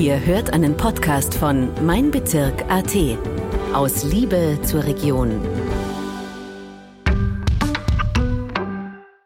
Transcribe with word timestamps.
Ihr 0.00 0.24
hört 0.24 0.52
einen 0.52 0.76
Podcast 0.76 1.34
von 1.34 1.70
Mein 1.84 2.12
Bezirk 2.12 2.70
AT. 2.70 2.94
Aus 3.72 4.04
Liebe 4.04 4.56
zur 4.62 4.84
Region. 4.84 5.40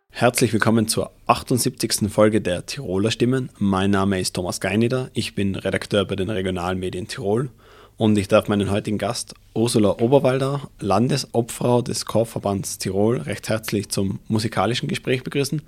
Herzlich 0.08 0.50
willkommen 0.54 0.88
zur 0.88 1.11
78. 1.27 2.11
Folge 2.11 2.40
der 2.40 2.64
Tiroler 2.64 3.11
Stimmen. 3.11 3.50
Mein 3.58 3.90
Name 3.90 4.19
ist 4.19 4.32
Thomas 4.32 4.61
Geinider. 4.61 5.10
Ich 5.12 5.35
bin 5.35 5.56
Redakteur 5.56 6.06
bei 6.06 6.16
den 6.16 6.30
Regionalmedien 6.30 7.06
Tirol 7.06 7.50
und 7.98 8.16
ich 8.16 8.28
darf 8.28 8.48
meinen 8.48 8.70
heutigen 8.70 8.96
Gast 8.96 9.34
Ursula 9.54 9.98
Oberwalder, 10.00 10.70
Landesobfrau 10.80 11.82
des 11.82 12.06
Chorverbands 12.06 12.78
Tirol, 12.78 13.18
recht 13.18 13.50
herzlich 13.50 13.90
zum 13.90 14.20
musikalischen 14.26 14.88
Gespräch 14.88 15.22
begrüßen. 15.22 15.60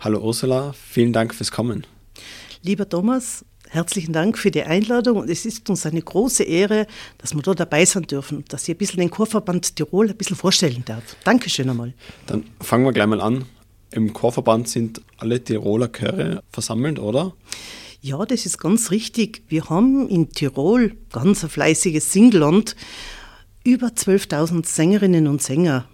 Hallo 0.00 0.18
Ursula, 0.18 0.72
vielen 0.72 1.12
Dank 1.12 1.32
fürs 1.32 1.52
Kommen. 1.52 1.86
Lieber 2.64 2.88
Thomas, 2.88 3.44
herzlichen 3.72 4.12
Dank 4.12 4.36
für 4.36 4.50
die 4.50 4.62
Einladung 4.62 5.16
und 5.18 5.30
es 5.30 5.46
ist 5.46 5.68
uns 5.70 5.86
eine 5.86 6.02
große 6.02 6.42
Ehre, 6.42 6.86
dass 7.18 7.34
wir 7.34 7.42
da 7.42 7.54
dabei 7.54 7.84
sein 7.86 8.02
dürfen, 8.02 8.44
dass 8.48 8.64
ich 8.64 8.74
ein 8.74 8.78
bisschen 8.78 9.00
den 9.00 9.10
Chorverband 9.10 9.76
Tirol 9.76 10.10
ein 10.10 10.16
bisschen 10.16 10.36
vorstellen 10.36 10.82
darf. 10.84 11.16
Dankeschön 11.24 11.70
einmal. 11.70 11.94
Dann 12.26 12.44
fangen 12.60 12.84
wir 12.84 12.92
gleich 12.92 13.06
mal 13.06 13.20
an. 13.20 13.46
Im 13.90 14.12
Chorverband 14.12 14.68
sind 14.68 15.00
alle 15.16 15.42
Tiroler 15.42 15.90
Chöre 15.90 16.42
versammelt, 16.50 16.98
oder? 16.98 17.34
Ja, 18.02 18.24
das 18.26 18.46
ist 18.46 18.58
ganz 18.58 18.90
richtig. 18.90 19.42
Wir 19.48 19.68
haben 19.70 20.08
in 20.08 20.30
Tirol 20.30 20.96
ganz 21.10 21.42
ein 21.42 21.50
fleißiges 21.50 22.12
Singland, 22.12 22.76
über 23.64 23.88
12.000 23.88 24.66
Sängerinnen 24.66 25.26
und 25.26 25.42
Sänger. 25.42 25.88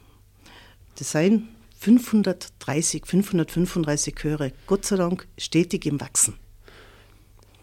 Das 0.96 1.12
sind 1.12 1.48
530, 1.78 3.06
535 3.06 4.14
Chöre, 4.16 4.52
Gott 4.66 4.84
sei 4.84 4.96
Dank 4.96 5.28
stetig 5.36 5.86
im 5.86 6.00
Wachsen. 6.00 6.34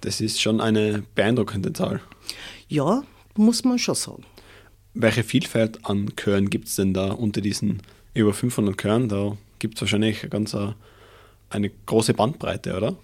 Das 0.05 0.21
ist 0.21 0.39
schon 0.39 0.61
eine 0.61 1.03
beeindruckende 1.15 1.73
Zahl. 1.73 1.99
Ja, 2.67 3.03
muss 3.35 3.63
man 3.63 3.79
schon 3.79 3.95
sagen. 3.95 4.23
Welche 4.93 5.23
Vielfalt 5.23 5.83
an 5.83 6.13
Chören 6.15 6.51
gibt 6.51 6.67
es 6.67 6.75
denn 6.75 6.93
da 6.93 7.11
unter 7.11 7.41
diesen 7.41 7.81
über 8.13 8.31
500 8.31 8.79
Chören? 8.79 9.09
Da 9.09 9.35
gibt 9.57 9.75
es 9.75 9.81
wahrscheinlich 9.81 10.29
ganz 10.29 10.53
eine, 10.53 10.75
eine 11.49 11.71
große 11.87 12.13
Bandbreite, 12.13 12.77
oder? 12.77 12.95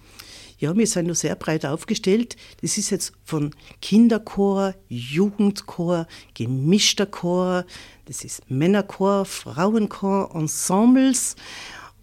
Ja, 0.58 0.76
wir 0.76 0.86
sind 0.86 1.06
nur 1.06 1.16
sehr 1.16 1.34
breit 1.34 1.66
aufgestellt. 1.66 2.36
Das 2.60 2.78
ist 2.78 2.90
jetzt 2.90 3.14
von 3.24 3.52
Kinderchor, 3.80 4.76
Jugendchor, 4.88 6.06
gemischter 6.34 7.06
Chor, 7.06 7.66
das 8.04 8.22
ist 8.22 8.48
Männerchor, 8.48 9.24
Frauenchor, 9.24 10.32
Ensembles 10.36 11.34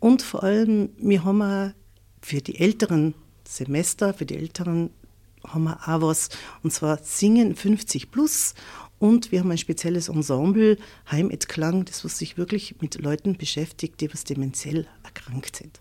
und 0.01 0.23
vor 0.23 0.43
allem, 0.43 0.89
wir 0.97 1.23
haben 1.23 1.41
auch 1.41 1.71
für 2.21 2.41
die 2.41 2.59
älteren 2.59 3.13
Semester, 3.49 4.13
für 4.13 4.25
die 4.25 4.37
Älteren 4.37 4.91
haben 5.47 5.63
wir 5.65 5.79
auch 5.87 6.01
was, 6.01 6.29
und 6.63 6.71
zwar 6.71 6.99
Singen 7.03 7.55
50 7.55 8.11
plus. 8.11 8.53
Und 8.99 9.31
wir 9.31 9.39
haben 9.39 9.51
ein 9.51 9.57
spezielles 9.57 10.09
Ensemble, 10.09 10.77
Heim 11.09 11.31
et 11.31 11.47
Klang, 11.47 11.85
das 11.85 12.03
was 12.03 12.17
sich 12.17 12.37
wirklich 12.37 12.75
mit 12.81 13.01
Leuten 13.01 13.37
beschäftigt, 13.37 14.01
die 14.01 14.11
was 14.13 14.25
dementiell 14.25 14.87
erkrankt 15.03 15.55
sind. 15.55 15.79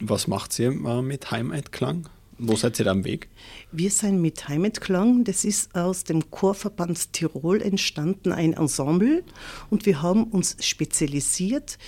Was 0.00 0.26
macht 0.26 0.58
ihr 0.58 0.72
mit 0.72 1.30
Heim 1.30 1.52
et 1.52 1.70
Klang? 1.70 2.08
Wo 2.38 2.54
seid 2.54 2.78
ihr 2.78 2.84
da 2.84 2.90
am 2.90 3.04
Weg? 3.04 3.28
Wir 3.72 3.90
sind 3.90 4.20
mit 4.20 4.46
Heimatklang, 4.46 5.24
das 5.24 5.44
ist 5.44 5.74
aus 5.74 6.04
dem 6.04 6.30
Chorverband 6.30 7.14
Tirol 7.14 7.62
entstanden, 7.62 8.30
ein 8.30 8.52
Ensemble. 8.52 9.24
Und 9.70 9.86
wir 9.86 10.02
haben 10.02 10.24
uns 10.24 10.56
spezialisiert 10.60 11.78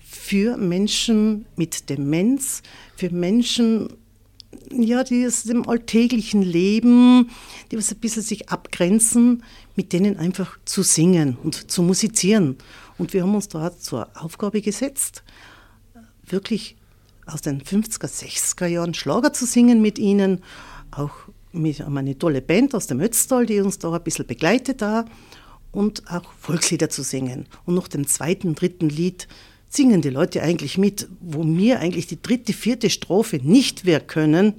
für 0.00 0.56
Menschen 0.56 1.46
mit 1.54 1.88
Demenz, 1.88 2.62
für 2.96 3.10
Menschen 3.10 3.88
ja, 4.70 5.04
die 5.04 5.26
aus 5.26 5.44
dem 5.44 5.68
alltäglichen 5.68 6.42
Leben, 6.42 7.30
die 7.70 7.78
was 7.78 7.92
ein 7.92 7.98
bisschen 7.98 8.22
sich 8.22 8.50
abgrenzen, 8.50 9.42
mit 9.76 9.92
denen 9.92 10.18
einfach 10.18 10.58
zu 10.64 10.82
singen 10.82 11.36
und 11.42 11.70
zu 11.70 11.82
musizieren. 11.82 12.56
Und 12.98 13.12
wir 13.12 13.22
haben 13.22 13.34
uns 13.34 13.48
da 13.48 13.76
zur 13.76 14.08
Aufgabe 14.14 14.60
gesetzt, 14.60 15.22
wirklich 16.26 16.76
aus 17.26 17.42
den 17.42 17.62
50er, 17.62 18.08
60er 18.08 18.66
Jahren 18.66 18.94
Schlager 18.94 19.32
zu 19.32 19.46
singen 19.46 19.80
mit 19.80 19.98
ihnen. 19.98 20.42
Auch 20.90 21.12
mit 21.52 21.80
eine 21.80 22.18
tolle 22.18 22.42
Band 22.42 22.74
aus 22.74 22.86
dem 22.86 23.00
Ötztal, 23.00 23.46
die 23.46 23.60
uns 23.60 23.78
da 23.78 23.92
ein 23.92 24.02
bisschen 24.02 24.26
begleitet 24.26 24.82
da. 24.82 25.04
Und 25.70 26.10
auch 26.10 26.30
Volkslieder 26.38 26.90
zu 26.90 27.02
singen. 27.02 27.46
Und 27.64 27.74
nach 27.76 27.88
dem 27.88 28.06
zweiten, 28.06 28.54
dritten 28.54 28.90
Lied 28.90 29.26
singen 29.74 30.02
die 30.02 30.10
Leute 30.10 30.42
eigentlich 30.42 30.76
mit, 30.76 31.08
wo 31.20 31.44
mir 31.44 31.80
eigentlich 31.80 32.06
die 32.06 32.20
dritte, 32.20 32.52
vierte 32.52 32.90
Strophe 32.90 33.40
nicht 33.42 33.84
mehr 33.84 34.00
können. 34.00 34.54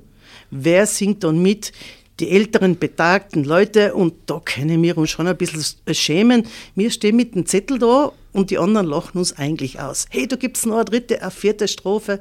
Wer 0.49 0.87
singt 0.87 1.23
dann 1.23 1.41
mit? 1.41 1.71
Die 2.19 2.29
älteren, 2.29 2.77
betagten 2.77 3.43
Leute 3.43 3.95
und 3.95 4.13
da 4.27 4.39
können 4.43 4.81
wir 4.83 4.97
uns 4.97 5.09
schon 5.09 5.27
ein 5.27 5.37
bisschen 5.37 5.63
schämen. 5.93 6.45
Wir 6.75 6.91
stehen 6.91 7.15
mit 7.15 7.35
dem 7.35 7.45
Zettel 7.45 7.79
da 7.79 8.11
und 8.33 8.51
die 8.51 8.57
anderen 8.57 8.87
lachen 8.87 9.17
uns 9.17 9.33
eigentlich 9.33 9.79
aus. 9.79 10.05
Hey, 10.09 10.27
da 10.27 10.35
gibt 10.35 10.57
es 10.57 10.65
noch 10.65 10.75
eine 10.75 10.85
dritte, 10.85 11.21
eine 11.21 11.31
vierte 11.31 11.67
Strophe. 11.67 12.19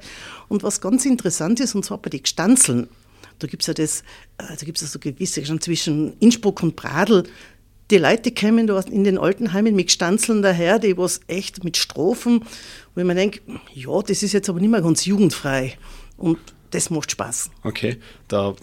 Und 0.48 0.62
was 0.62 0.80
ganz 0.80 1.04
interessant 1.04 1.60
ist, 1.60 1.74
und 1.74 1.84
zwar 1.84 1.98
bei 1.98 2.08
den 2.08 2.22
Gstanzeln, 2.22 2.88
da 3.38 3.48
gibt 3.48 3.62
es 3.62 3.66
ja 3.66 3.74
das, 3.74 4.00
äh, 4.38 4.56
da 4.58 4.64
gibt 4.64 4.78
es 4.78 4.82
ja 4.82 4.88
so 4.88 4.98
gewisse, 4.98 5.44
schon 5.44 5.60
zwischen 5.60 6.14
Innsbruck 6.20 6.62
und 6.62 6.76
Pradl, 6.76 7.24
die 7.92 7.98
Leute 7.98 8.32
kämen 8.32 8.66
da 8.66 8.80
in 8.80 9.04
den 9.04 9.18
Altenheimen 9.18 9.76
mit 9.76 9.92
Stanzeln 9.92 10.42
daher, 10.42 10.78
die 10.80 10.96
was 10.96 11.20
echt 11.28 11.62
mit 11.62 11.76
Strophen, 11.76 12.42
wo 12.94 13.00
ich 13.00 13.06
mir 13.06 13.14
denke, 13.14 13.40
ja, 13.74 14.00
das 14.02 14.22
ist 14.22 14.32
jetzt 14.32 14.48
aber 14.48 14.58
nicht 14.60 14.70
mehr 14.70 14.82
ganz 14.82 15.04
jugendfrei. 15.04 15.74
Und 16.16 16.38
das 16.70 16.90
macht 16.90 17.10
Spaß. 17.12 17.50
Okay, 17.62 17.98
da, 18.28 18.54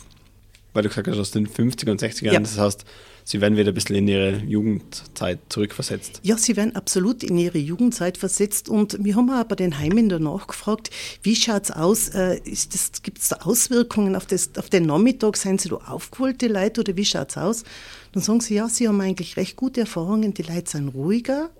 weil 0.73 0.83
du 0.83 0.89
gesagt 0.89 1.07
hast, 1.07 1.17
aus 1.19 1.31
den 1.31 1.47
50er 1.47 1.91
und 1.91 2.01
60er 2.01 2.25
Jahren, 2.25 2.33
Ja. 2.33 2.39
das 2.41 2.57
heißt, 2.57 2.85
sie 3.29 3.41
werden 3.41 3.57
wieder 3.57 3.71
ein 3.71 3.75
bisschen 3.75 3.95
in 3.95 4.07
ihre 4.07 4.37
Jugendzeit 4.37 5.37
zurückversetzt. 5.49 6.19
Ja, 6.23 6.35
sie 6.35 6.57
werden 6.57 6.75
absolut 6.75 7.23
in 7.23 7.37
ihre 7.37 7.59
Jugendzeit 7.59 8.17
versetzt 8.17 8.69
und 8.69 9.03
wir 9.03 9.15
haben 9.15 9.29
auch 9.29 9.43
bei 9.43 9.55
den 9.55 9.77
Heimen 9.77 10.09
danach 10.09 10.47
gefragt, 10.47 10.89
wie 11.21 11.35
schaut's 11.35 11.69
aus? 11.69 12.09
Äh, 12.09 12.41
das, 12.43 13.03
gibt's 13.03 13.29
da 13.29 13.35
Auswirkungen 13.43 14.15
auf, 14.15 14.25
das, 14.25 14.49
auf 14.57 14.71
den 14.71 14.87
Nachmittag? 14.87 15.37
Sind 15.37 15.61
sie 15.61 15.69
da 15.69 15.75
aufgewollte 15.75 16.47
Leute 16.47 16.81
oder 16.81 16.97
wie 16.97 17.05
schaut's 17.05 17.37
aus? 17.37 17.65
Dann 18.13 18.23
sagen 18.23 18.41
sie, 18.41 18.55
ja, 18.55 18.67
sie 18.67 18.87
haben 18.87 18.99
eigentlich 18.99 19.37
recht 19.37 19.55
gute 19.55 19.81
Erfahrungen, 19.81 20.33
die 20.33 20.41
Leute 20.41 20.71
sind 20.71 20.89
ruhiger, 20.89 21.51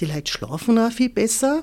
die 0.00 0.06
Leute 0.06 0.32
schlafen 0.32 0.78
auch 0.78 0.90
viel 0.90 1.10
besser. 1.10 1.62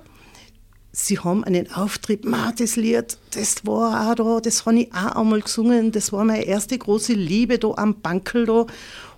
Sie 0.92 1.18
haben 1.18 1.44
einen 1.44 1.72
Auftrieb, 1.72 2.24
ma, 2.24 2.54
das 2.56 2.76
Lied, 2.76 3.18
das 3.32 3.66
war 3.66 4.12
auch 4.12 4.14
da, 4.14 4.40
das 4.42 4.68
habe 4.68 4.82
ich 4.82 4.94
auch 4.94 5.16
einmal 5.16 5.42
gesungen, 5.42 5.92
das 5.92 6.12
war 6.12 6.24
meine 6.24 6.44
erste 6.46 6.78
große 6.78 7.14
Liebe 7.14 7.58
da 7.58 7.72
am 7.78 8.00
Bankel 8.00 8.46
da. 8.46 8.68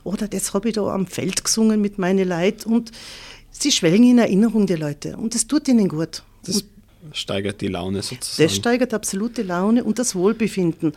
Oder 0.06 0.28
das 0.30 0.54
habe 0.54 0.70
ich 0.70 0.76
da 0.76 0.84
am 0.94 1.08
Feld 1.08 1.44
gesungen 1.44 1.82
mit 1.82 1.98
meinen 1.98 2.30
Leuten. 2.30 2.72
Und 2.72 2.92
sie 3.52 3.72
schwelgen 3.72 4.12
in 4.12 4.20
Erinnerung, 4.20 4.68
die 4.68 4.76
Leute. 4.76 5.18
Und 5.18 5.36
das 5.36 5.48
tut 5.48 5.68
ihnen 5.68 5.90
gut. 5.90 6.24
Das 6.46 6.64
steigert 7.12 7.60
die 7.60 7.70
Laune 7.70 8.04
sozusagen. 8.04 8.48
Das 8.48 8.56
steigert 8.56 8.94
absolute 8.94 9.42
Laune 9.42 9.84
und 9.84 9.98
das 9.98 10.14
Wohlbefinden. 10.14 10.94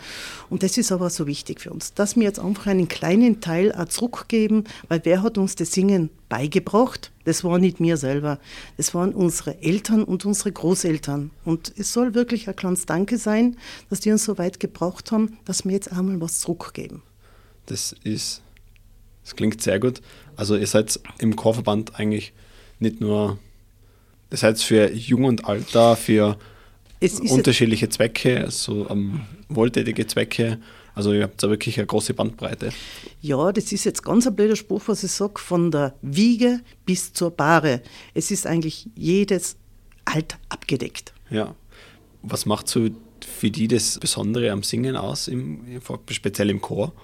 Und 0.51 0.63
das 0.63 0.77
ist 0.77 0.93
aber 0.93 1.09
so 1.09 1.27
wichtig 1.27 1.63
für 1.63 1.71
uns, 1.71 1.95
dass 1.95 2.17
wir 2.17 2.25
jetzt 2.25 2.39
einfach 2.39 2.67
einen 2.67 2.89
kleinen 2.89 3.41
Teil 3.41 3.73
auch 3.73 3.87
zurückgeben, 3.87 4.65
weil 4.89 5.01
wer 5.05 5.23
hat 5.23 5.39
uns 5.39 5.55
das 5.55 5.73
Singen 5.73 6.11
beigebracht? 6.29 7.11
Das 7.25 7.45
war 7.45 7.59
nicht 7.59 7.81
mir 7.81 7.97
selber. 7.97 8.39
Das 8.77 8.95
waren 8.95 9.15
unsere 9.15 9.63
Eltern 9.63 10.05
und 10.05 10.27
unsere 10.27 10.53
Großeltern. 10.53 11.31
Und 11.47 11.73
es 11.79 11.95
soll 11.95 12.15
wirklich 12.15 12.47
ein 12.47 12.57
kleines 12.57 12.85
Danke 12.85 13.17
sein, 13.17 13.57
dass 13.89 14.01
die 14.01 14.13
uns 14.13 14.25
so 14.25 14.37
weit 14.37 14.61
gebraucht 14.61 15.13
haben, 15.13 15.39
dass 15.47 15.65
wir 15.65 15.73
jetzt 15.73 15.93
einmal 15.93 16.21
was 16.21 16.41
zurückgeben. 16.41 17.03
Das 17.67 17.95
ist, 18.03 18.43
das 19.29 19.37
klingt 19.37 19.61
sehr 19.61 19.79
gut. 19.79 20.01
Also 20.37 20.57
ihr 20.57 20.67
seid 20.67 20.99
im 21.19 21.37
Chorverband 21.37 22.01
eigentlich 22.01 22.33
nicht 22.79 22.99
nur, 23.03 23.39
das 24.31 24.41
seid 24.41 24.59
für 24.59 24.91
Jung 24.91 25.25
und 25.25 25.45
Alter, 25.45 25.97
für 25.97 26.39
unterschiedliche 27.29 27.91
Zwecke, 27.91 28.51
so 28.51 28.89
ähm, 28.89 29.21
wohltätige 29.51 30.07
Zwecke. 30.07 30.59
Also 30.95 31.13
ihr 31.13 31.25
habt 31.25 31.43
da 31.43 31.51
wirklich 31.51 31.77
eine 31.77 31.87
große 31.87 32.15
Bandbreite. 32.15 32.71
Ja, 33.21 33.53
das 33.53 33.71
ist 33.71 33.85
jetzt 33.85 34.03
ganz 34.03 34.27
ein 34.27 34.35
blöder 34.35 34.57
Spruch, 34.57 34.85
was 34.87 35.05
ich 35.05 35.13
sage, 35.13 35.39
von 35.39 35.71
der 35.71 35.95
Wiege 36.01 36.61
bis 36.87 37.13
zur 37.13 37.31
Bahre. 37.31 37.83
Es 38.15 38.31
ist 38.31 38.47
eigentlich 38.47 38.89
jedes 38.97 39.57
Alter 40.07 40.39
abgedeckt. 40.49 41.13
Ja. 41.29 41.55
Was 42.23 42.47
macht 42.47 42.67
so 42.67 42.89
für 43.21 43.51
die 43.51 43.69
das 43.69 43.99
Besondere 43.99 44.51
am 44.53 44.63
Singen 44.63 44.97
aus, 44.97 45.29
im, 45.29 45.61
speziell 46.11 46.49
im 46.49 46.63
Chor? 46.63 46.95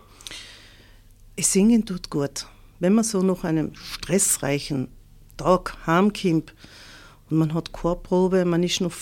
Singen 1.43 1.85
tut 1.85 2.11
gut. 2.11 2.47
Wenn 2.81 2.95
man 2.95 3.05
so 3.05 3.23
nach 3.23 3.45
einem 3.45 3.75
stressreichen 3.75 4.89
Tag 5.37 5.77
heimkommt 5.87 6.55
und 7.31 7.39
man 7.39 7.55
hat 7.55 7.73
Chorprobe, 7.73 8.45
man 8.45 8.63
ist 8.63 8.81
noch 8.81 8.95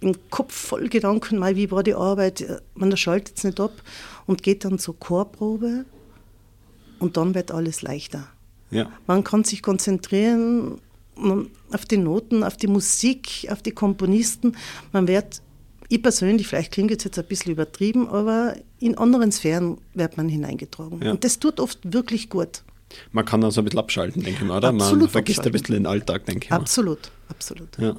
im 0.00 0.14
Kopf 0.30 0.54
voll 0.54 0.88
Gedanken, 0.88 1.38
mei, 1.38 1.56
wie 1.56 1.70
war 1.70 1.82
die 1.82 1.94
Arbeit, 1.94 2.42
äh, 2.42 2.60
man 2.74 2.96
schaltet 2.96 3.38
es 3.38 3.44
nicht 3.44 3.60
ab 3.60 3.72
und 4.26 4.42
geht 4.42 4.64
dann 4.64 4.78
zur 4.78 4.98
Chorprobe 4.98 5.84
und 6.98 7.16
dann 7.16 7.34
wird 7.34 7.50
alles 7.50 7.82
leichter. 7.82 8.26
Ja. 8.70 8.90
Man 9.06 9.24
kann 9.24 9.44
sich 9.44 9.62
konzentrieren 9.62 10.80
auf 11.72 11.84
die 11.86 11.96
Noten, 11.96 12.42
auf 12.42 12.56
die 12.56 12.66
Musik, 12.66 13.46
auf 13.50 13.62
die 13.62 13.70
Komponisten. 13.70 14.56
Man 14.92 15.08
wird 15.08 15.40
ich 15.88 16.02
persönlich, 16.02 16.46
vielleicht 16.46 16.72
klingt 16.72 16.90
es 16.90 17.04
jetzt 17.04 17.18
ein 17.18 17.26
bisschen 17.26 17.52
übertrieben, 17.52 18.08
aber 18.08 18.56
in 18.78 18.98
anderen 18.98 19.32
Sphären 19.32 19.78
wird 19.94 20.16
man 20.16 20.28
hineingetragen. 20.28 21.02
Ja. 21.02 21.12
Und 21.12 21.24
das 21.24 21.38
tut 21.38 21.60
oft 21.60 21.78
wirklich 21.92 22.28
gut. 22.28 22.62
Man 23.12 23.24
kann 23.24 23.42
also 23.44 23.60
ein 23.60 23.64
bisschen 23.64 23.80
abschalten, 23.80 24.22
denke 24.22 24.42
ich 24.42 24.46
mal, 24.46 24.58
oder? 24.58 24.68
Absolut 24.68 25.00
man 25.04 25.10
vergisst 25.10 25.44
ein 25.44 25.52
bisschen 25.52 25.74
den 25.74 25.86
Alltag, 25.86 26.24
denke 26.26 26.44
ich 26.44 26.50
mal. 26.50 26.56
Absolut, 26.56 27.10
absolut. 27.28 27.68
Ja. 27.78 27.96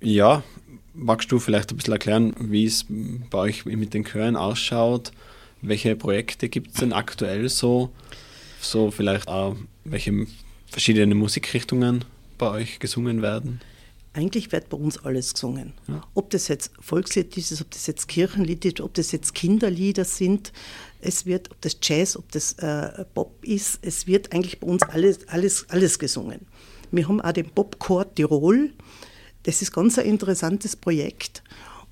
ja, 0.00 0.42
magst 0.94 1.30
du 1.32 1.38
vielleicht 1.38 1.70
ein 1.70 1.76
bisschen 1.76 1.92
erklären, 1.92 2.34
wie 2.38 2.64
es 2.64 2.84
bei 2.88 3.38
euch 3.38 3.64
mit 3.64 3.94
den 3.94 4.04
Chören 4.04 4.36
ausschaut? 4.36 5.12
Welche 5.62 5.94
Projekte 5.96 6.48
gibt 6.48 6.74
es 6.74 6.80
denn 6.80 6.92
aktuell 6.92 7.48
so? 7.48 7.90
So 8.60 8.90
vielleicht 8.90 9.28
auch, 9.28 9.56
welche 9.84 10.26
verschiedene 10.66 11.14
Musikrichtungen 11.14 12.04
bei 12.38 12.50
euch 12.50 12.78
gesungen 12.78 13.22
werden? 13.22 13.60
Eigentlich 14.12 14.50
wird 14.50 14.68
bei 14.68 14.76
uns 14.76 14.98
alles 15.04 15.34
gesungen. 15.34 15.72
Ja. 15.86 16.02
Ob 16.14 16.30
das 16.30 16.48
jetzt 16.48 16.72
Volkslied 16.80 17.36
ist, 17.36 17.60
ob 17.60 17.70
das 17.70 17.86
jetzt 17.86 18.08
Kirchenlied 18.08 18.64
ist, 18.64 18.80
ob 18.80 18.92
das 18.94 19.12
jetzt 19.12 19.34
Kinderlieder 19.34 20.04
sind, 20.04 20.52
es 21.00 21.26
wird, 21.26 21.50
ob 21.52 21.60
das 21.60 21.76
Jazz, 21.80 22.16
ob 22.16 22.30
das 22.32 22.54
äh, 22.54 23.04
Pop 23.14 23.44
ist, 23.44 23.78
es 23.82 24.08
wird 24.08 24.32
eigentlich 24.32 24.58
bei 24.58 24.66
uns 24.66 24.82
alles, 24.82 25.28
alles, 25.28 25.66
alles 25.68 25.98
gesungen. 25.98 26.46
Wir 26.90 27.06
haben 27.06 27.20
auch 27.20 27.32
den 27.32 27.50
Popchor 27.50 28.12
Tirol. 28.14 28.72
Das 29.44 29.62
ist 29.62 29.72
ganz 29.72 29.98
ein 29.98 30.06
interessantes 30.06 30.74
Projekt. 30.74 31.42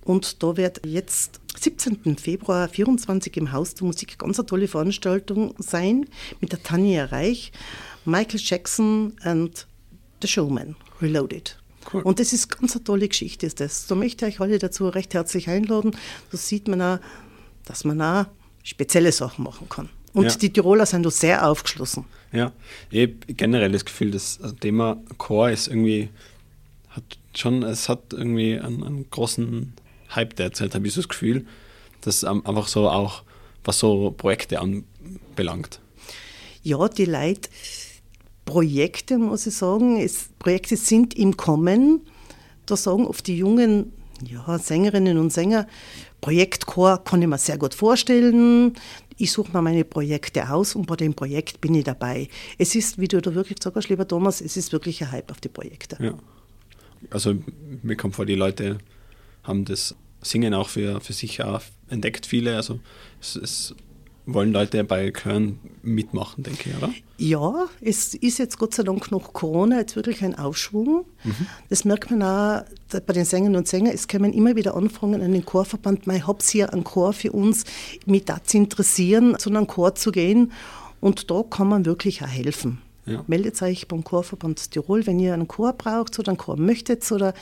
Und 0.02 0.42
da 0.42 0.56
wird 0.56 0.84
jetzt 0.86 1.40
17. 1.58 2.16
Februar 2.16 2.68
24 2.68 3.36
im 3.36 3.52
Haus 3.52 3.74
der 3.74 3.86
Musik 3.86 4.18
ganz 4.18 4.38
eine 4.38 4.46
tolle 4.46 4.66
Veranstaltung 4.66 5.54
sein 5.58 6.06
mit 6.40 6.52
der 6.52 6.62
Tanja 6.62 7.06
Reich, 7.06 7.52
Michael 8.04 8.40
Jackson 8.42 9.14
und 9.24 9.66
The 10.22 10.28
Showman 10.28 10.76
Reloaded. 11.00 11.57
Cool. 11.92 12.02
Und 12.02 12.20
das 12.20 12.32
ist 12.32 12.48
ganz 12.48 12.74
eine 12.74 12.84
tolle 12.84 13.08
Geschichte, 13.08 13.46
ist 13.46 13.60
das. 13.60 13.86
Da 13.86 13.94
möchte 13.94 14.26
ich 14.26 14.34
euch 14.34 14.40
alle 14.40 14.58
dazu 14.58 14.88
recht 14.88 15.14
herzlich 15.14 15.48
einladen. 15.48 15.96
Da 16.30 16.36
sieht 16.36 16.68
man 16.68 16.82
auch, 16.82 16.98
dass 17.64 17.84
man 17.84 18.00
auch 18.02 18.26
spezielle 18.62 19.12
Sachen 19.12 19.44
machen 19.44 19.68
kann. 19.68 19.88
Und 20.12 20.24
ja. 20.24 20.36
die 20.36 20.52
Tiroler 20.52 20.86
sind 20.86 21.04
da 21.04 21.10
sehr 21.10 21.46
aufgeschlossen. 21.46 22.04
Ja, 22.32 22.52
ich 22.90 23.02
habe 23.02 23.34
generell 23.34 23.72
das 23.72 23.84
Gefühl, 23.84 24.10
das 24.10 24.38
Thema 24.60 24.98
Chor 25.16 25.50
ist 25.50 25.68
irgendwie, 25.68 26.10
hat 26.90 27.04
schon, 27.34 27.62
es 27.62 27.88
hat 27.88 28.12
irgendwie 28.12 28.58
einen, 28.58 28.82
einen 28.82 29.10
großen 29.10 29.72
Hype 30.14 30.36
derzeit, 30.36 30.74
habe 30.74 30.86
ich 30.86 30.94
so 30.94 31.00
das 31.00 31.08
Gefühl, 31.08 31.46
dass 32.00 32.24
einfach 32.24 32.68
so 32.68 32.88
auch, 32.88 33.22
was 33.64 33.78
so 33.78 34.10
Projekte 34.10 34.60
anbelangt. 34.60 35.80
Ja, 36.62 36.88
die 36.88 37.04
Leute 37.04 37.48
Projekte, 38.48 39.18
muss 39.18 39.46
ich 39.46 39.54
sagen. 39.54 39.98
Es, 39.98 40.30
Projekte 40.38 40.76
sind 40.76 41.14
im 41.14 41.36
Kommen. 41.36 42.00
Da 42.64 42.76
sagen 42.76 43.06
oft 43.06 43.26
die 43.26 43.36
jungen 43.36 43.92
ja, 44.26 44.58
Sängerinnen 44.58 45.18
und 45.18 45.32
Sänger, 45.32 45.66
Projektchor 46.22 47.04
kann 47.04 47.20
ich 47.20 47.28
mir 47.28 47.38
sehr 47.38 47.58
gut 47.58 47.74
vorstellen. 47.74 48.72
Ich 49.18 49.32
suche 49.32 49.52
mir 49.52 49.60
meine 49.60 49.84
Projekte 49.84 50.50
aus 50.50 50.74
und 50.74 50.86
bei 50.86 50.96
dem 50.96 51.12
Projekt 51.12 51.60
bin 51.60 51.74
ich 51.74 51.84
dabei. 51.84 52.28
Es 52.56 52.74
ist, 52.74 52.98
wie 52.98 53.06
du 53.06 53.20
da 53.20 53.34
wirklich 53.34 53.58
sagst, 53.62 53.90
lieber 53.90 54.08
Thomas, 54.08 54.40
es 54.40 54.56
ist 54.56 54.72
wirklich 54.72 55.02
ein 55.02 55.12
Hype 55.12 55.30
auf 55.30 55.40
die 55.40 55.48
Projekte. 55.48 55.98
Ja. 56.00 56.14
Also 57.10 57.34
mir 57.82 57.96
kommt 57.96 58.16
vor, 58.16 58.24
die 58.24 58.34
Leute 58.34 58.78
haben 59.42 59.66
das 59.66 59.94
Singen 60.22 60.54
auch 60.54 60.70
für, 60.70 61.00
für 61.00 61.12
sich 61.12 61.42
auch 61.42 61.60
entdeckt, 61.88 62.24
viele. 62.24 62.56
Also 62.56 62.80
es, 63.20 63.36
es 63.36 63.74
wollen 64.28 64.52
Leute 64.52 64.84
bei 64.84 65.10
Chören 65.10 65.58
mitmachen, 65.82 66.44
denke 66.44 66.70
ich, 66.70 66.76
oder? 66.76 66.92
Ja, 67.16 67.66
es 67.80 68.14
ist 68.14 68.38
jetzt 68.38 68.58
Gott 68.58 68.74
sei 68.74 68.82
Dank 68.82 69.10
nach 69.10 69.32
Corona 69.32 69.78
jetzt 69.78 69.96
wirklich 69.96 70.22
ein 70.22 70.34
Aufschwung. 70.34 71.06
Mhm. 71.24 71.46
Das 71.70 71.84
merkt 71.84 72.10
man 72.10 72.22
auch 72.22 72.62
bei 73.06 73.12
den 73.14 73.24
Sängern 73.24 73.56
und 73.56 73.66
Sängern. 73.66 73.94
Es 73.94 74.06
können 74.06 74.32
immer 74.34 74.54
wieder 74.54 74.76
Anfragen 74.76 75.14
an 75.14 75.32
den 75.32 75.44
Chorverband, 75.44 76.06
ich 76.06 76.26
habe 76.26 76.44
hier 76.46 76.72
einen 76.72 76.84
Chor 76.84 77.12
für 77.12 77.32
uns, 77.32 77.64
mich 78.04 78.26
dazu 78.26 78.58
interessieren, 78.58 79.36
zu 79.38 79.48
einem 79.48 79.66
Chor 79.66 79.94
zu 79.94 80.12
gehen. 80.12 80.52
Und 81.00 81.30
da 81.30 81.42
kann 81.48 81.68
man 81.68 81.86
wirklich 81.86 82.22
auch 82.22 82.28
helfen. 82.28 82.82
Ja. 83.08 83.24
Meldet 83.26 83.60
euch 83.62 83.88
beim 83.88 84.04
Chorverband 84.04 84.70
Tirol, 84.70 85.06
wenn 85.06 85.18
ihr 85.18 85.34
einen 85.34 85.48
Chor 85.48 85.72
braucht 85.72 86.18
oder 86.18 86.28
einen 86.28 86.38
Chor 86.38 86.56
möchtet 86.56 87.10
oder 87.10 87.34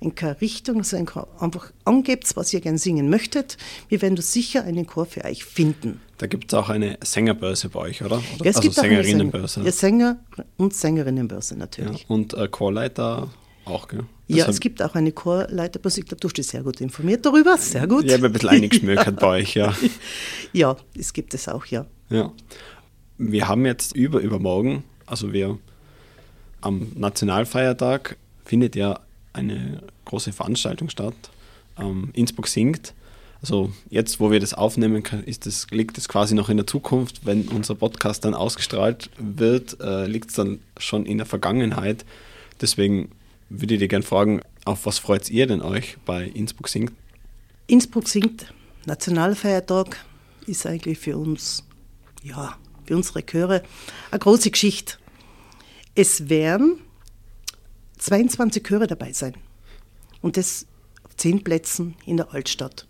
in 0.00 0.14
keine 0.14 0.40
Richtung, 0.40 0.78
also 0.78 0.96
einfach 0.96 1.72
angebt, 1.84 2.30
was 2.34 2.52
ihr 2.52 2.60
gerne 2.60 2.78
singen 2.78 3.08
möchtet. 3.08 3.56
Wir 3.88 4.02
werden 4.02 4.16
sicher 4.16 4.64
einen 4.64 4.86
Chor 4.86 5.06
für 5.06 5.24
euch 5.24 5.44
finden. 5.44 6.00
Da 6.18 6.26
gibt 6.26 6.52
es 6.52 6.58
auch 6.58 6.68
eine 6.68 6.98
Sängerbörse 7.02 7.68
bei 7.68 7.80
euch, 7.80 8.02
oder? 8.02 8.16
Ja, 8.16 8.50
es 8.50 8.56
also 8.56 8.60
gibt 8.62 8.74
Sängerinnenbörse. 8.74 9.62
Ja, 9.62 9.72
Sänger- 9.72 10.18
und 10.56 10.74
Sängerinnenbörse 10.74 11.56
natürlich. 11.56 12.02
Ja, 12.02 12.06
und 12.08 12.34
äh, 12.34 12.48
Chorleiter 12.48 13.28
auch, 13.64 13.88
gell? 13.88 14.04
Das 14.28 14.38
ja, 14.38 14.48
es 14.48 14.60
gibt 14.60 14.82
auch 14.82 14.94
eine 14.94 15.12
Chorleiterbörse. 15.12 16.00
Ich 16.00 16.06
glaube, 16.06 16.20
du 16.20 16.28
bist 16.28 16.50
sehr 16.50 16.62
gut 16.62 16.80
informiert 16.80 17.24
darüber. 17.26 17.56
Sehr 17.58 17.86
gut. 17.86 18.04
Ich 18.04 18.12
habe 18.12 18.26
ein 18.26 18.32
bisschen 18.32 18.48
eingeschmökert 18.48 19.18
bei 19.20 19.40
euch, 19.40 19.54
ja. 19.54 19.74
Ja, 20.52 20.76
es 20.98 21.12
gibt 21.12 21.34
es 21.34 21.48
auch, 21.48 21.66
ja. 21.66 21.86
Ja. 22.08 22.32
Wir 23.18 23.48
haben 23.48 23.66
jetzt 23.66 23.94
über 23.94 24.20
übermorgen 24.20 24.84
also 25.12 25.34
wir 25.34 25.58
am 26.62 26.90
Nationalfeiertag 26.94 28.16
findet 28.46 28.74
ja 28.74 28.98
eine 29.34 29.82
große 30.06 30.32
Veranstaltung 30.32 30.88
statt. 30.88 31.14
Ähm, 31.78 32.08
Innsbruck 32.14 32.48
singt. 32.48 32.94
Also 33.42 33.72
jetzt, 33.90 34.20
wo 34.20 34.30
wir 34.30 34.40
das 34.40 34.54
aufnehmen, 34.54 35.02
ist 35.26 35.44
das, 35.44 35.66
liegt 35.70 35.98
es 35.98 36.08
quasi 36.08 36.34
noch 36.34 36.48
in 36.48 36.56
der 36.56 36.66
Zukunft. 36.66 37.26
Wenn 37.26 37.48
unser 37.48 37.74
Podcast 37.74 38.24
dann 38.24 38.32
ausgestrahlt 38.32 39.10
wird, 39.18 39.78
äh, 39.80 40.06
liegt 40.06 40.30
es 40.30 40.36
dann 40.36 40.60
schon 40.78 41.04
in 41.04 41.18
der 41.18 41.26
Vergangenheit. 41.26 42.06
Deswegen 42.62 43.10
würde 43.50 43.74
ich 43.74 43.80
dir 43.80 43.88
gerne 43.88 44.04
fragen, 44.04 44.40
auf 44.64 44.86
was 44.86 44.98
freut 44.98 45.28
ihr 45.28 45.46
denn 45.46 45.60
euch 45.60 45.98
bei 46.06 46.24
Innsbruck 46.24 46.68
singt? 46.68 46.92
Innsbruck 47.66 48.08
singt, 48.08 48.54
Nationalfeiertag, 48.86 50.06
ist 50.46 50.64
eigentlich 50.64 50.98
für 50.98 51.18
uns, 51.18 51.64
ja, 52.22 52.56
für 52.84 52.96
unsere 52.96 53.22
Chöre 53.24 53.62
eine 54.10 54.18
große 54.18 54.50
Geschichte. 54.50 55.01
Es 55.94 56.28
werden 56.28 56.80
22 57.98 58.62
Chöre 58.62 58.86
dabei 58.86 59.12
sein. 59.12 59.34
Und 60.22 60.36
das 60.36 60.66
auf 61.04 61.16
zehn 61.16 61.44
Plätzen 61.44 61.96
in 62.06 62.16
der 62.16 62.32
Altstadt. 62.32 62.86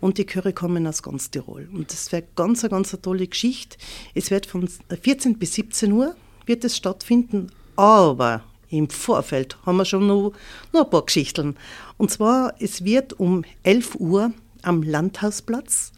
Und 0.00 0.18
die 0.18 0.26
Chöre 0.26 0.52
kommen 0.52 0.86
aus 0.86 1.02
ganz 1.02 1.30
Tirol. 1.30 1.68
Und 1.72 1.92
das 1.92 2.12
wäre 2.12 2.24
ganz, 2.36 2.62
ganz 2.62 2.92
eine 2.92 3.02
tolle 3.02 3.26
Geschichte. 3.26 3.76
Es 4.14 4.30
wird 4.30 4.46
von 4.46 4.68
14 4.68 5.38
bis 5.38 5.54
17 5.54 5.92
Uhr 5.92 6.16
wird 6.46 6.64
es 6.64 6.76
stattfinden, 6.76 7.52
aber 7.76 8.42
im 8.68 8.88
Vorfeld 8.88 9.56
haben 9.64 9.76
wir 9.76 9.84
schon 9.84 10.06
noch, 10.06 10.32
noch 10.72 10.84
ein 10.84 10.90
paar 10.90 11.04
Geschichten. 11.04 11.56
Und 11.98 12.10
zwar, 12.10 12.54
es 12.58 12.84
wird 12.84 13.12
um 13.12 13.44
11 13.62 13.96
Uhr 13.96 14.32
am 14.62 14.82
Landhausplatz 14.82 15.92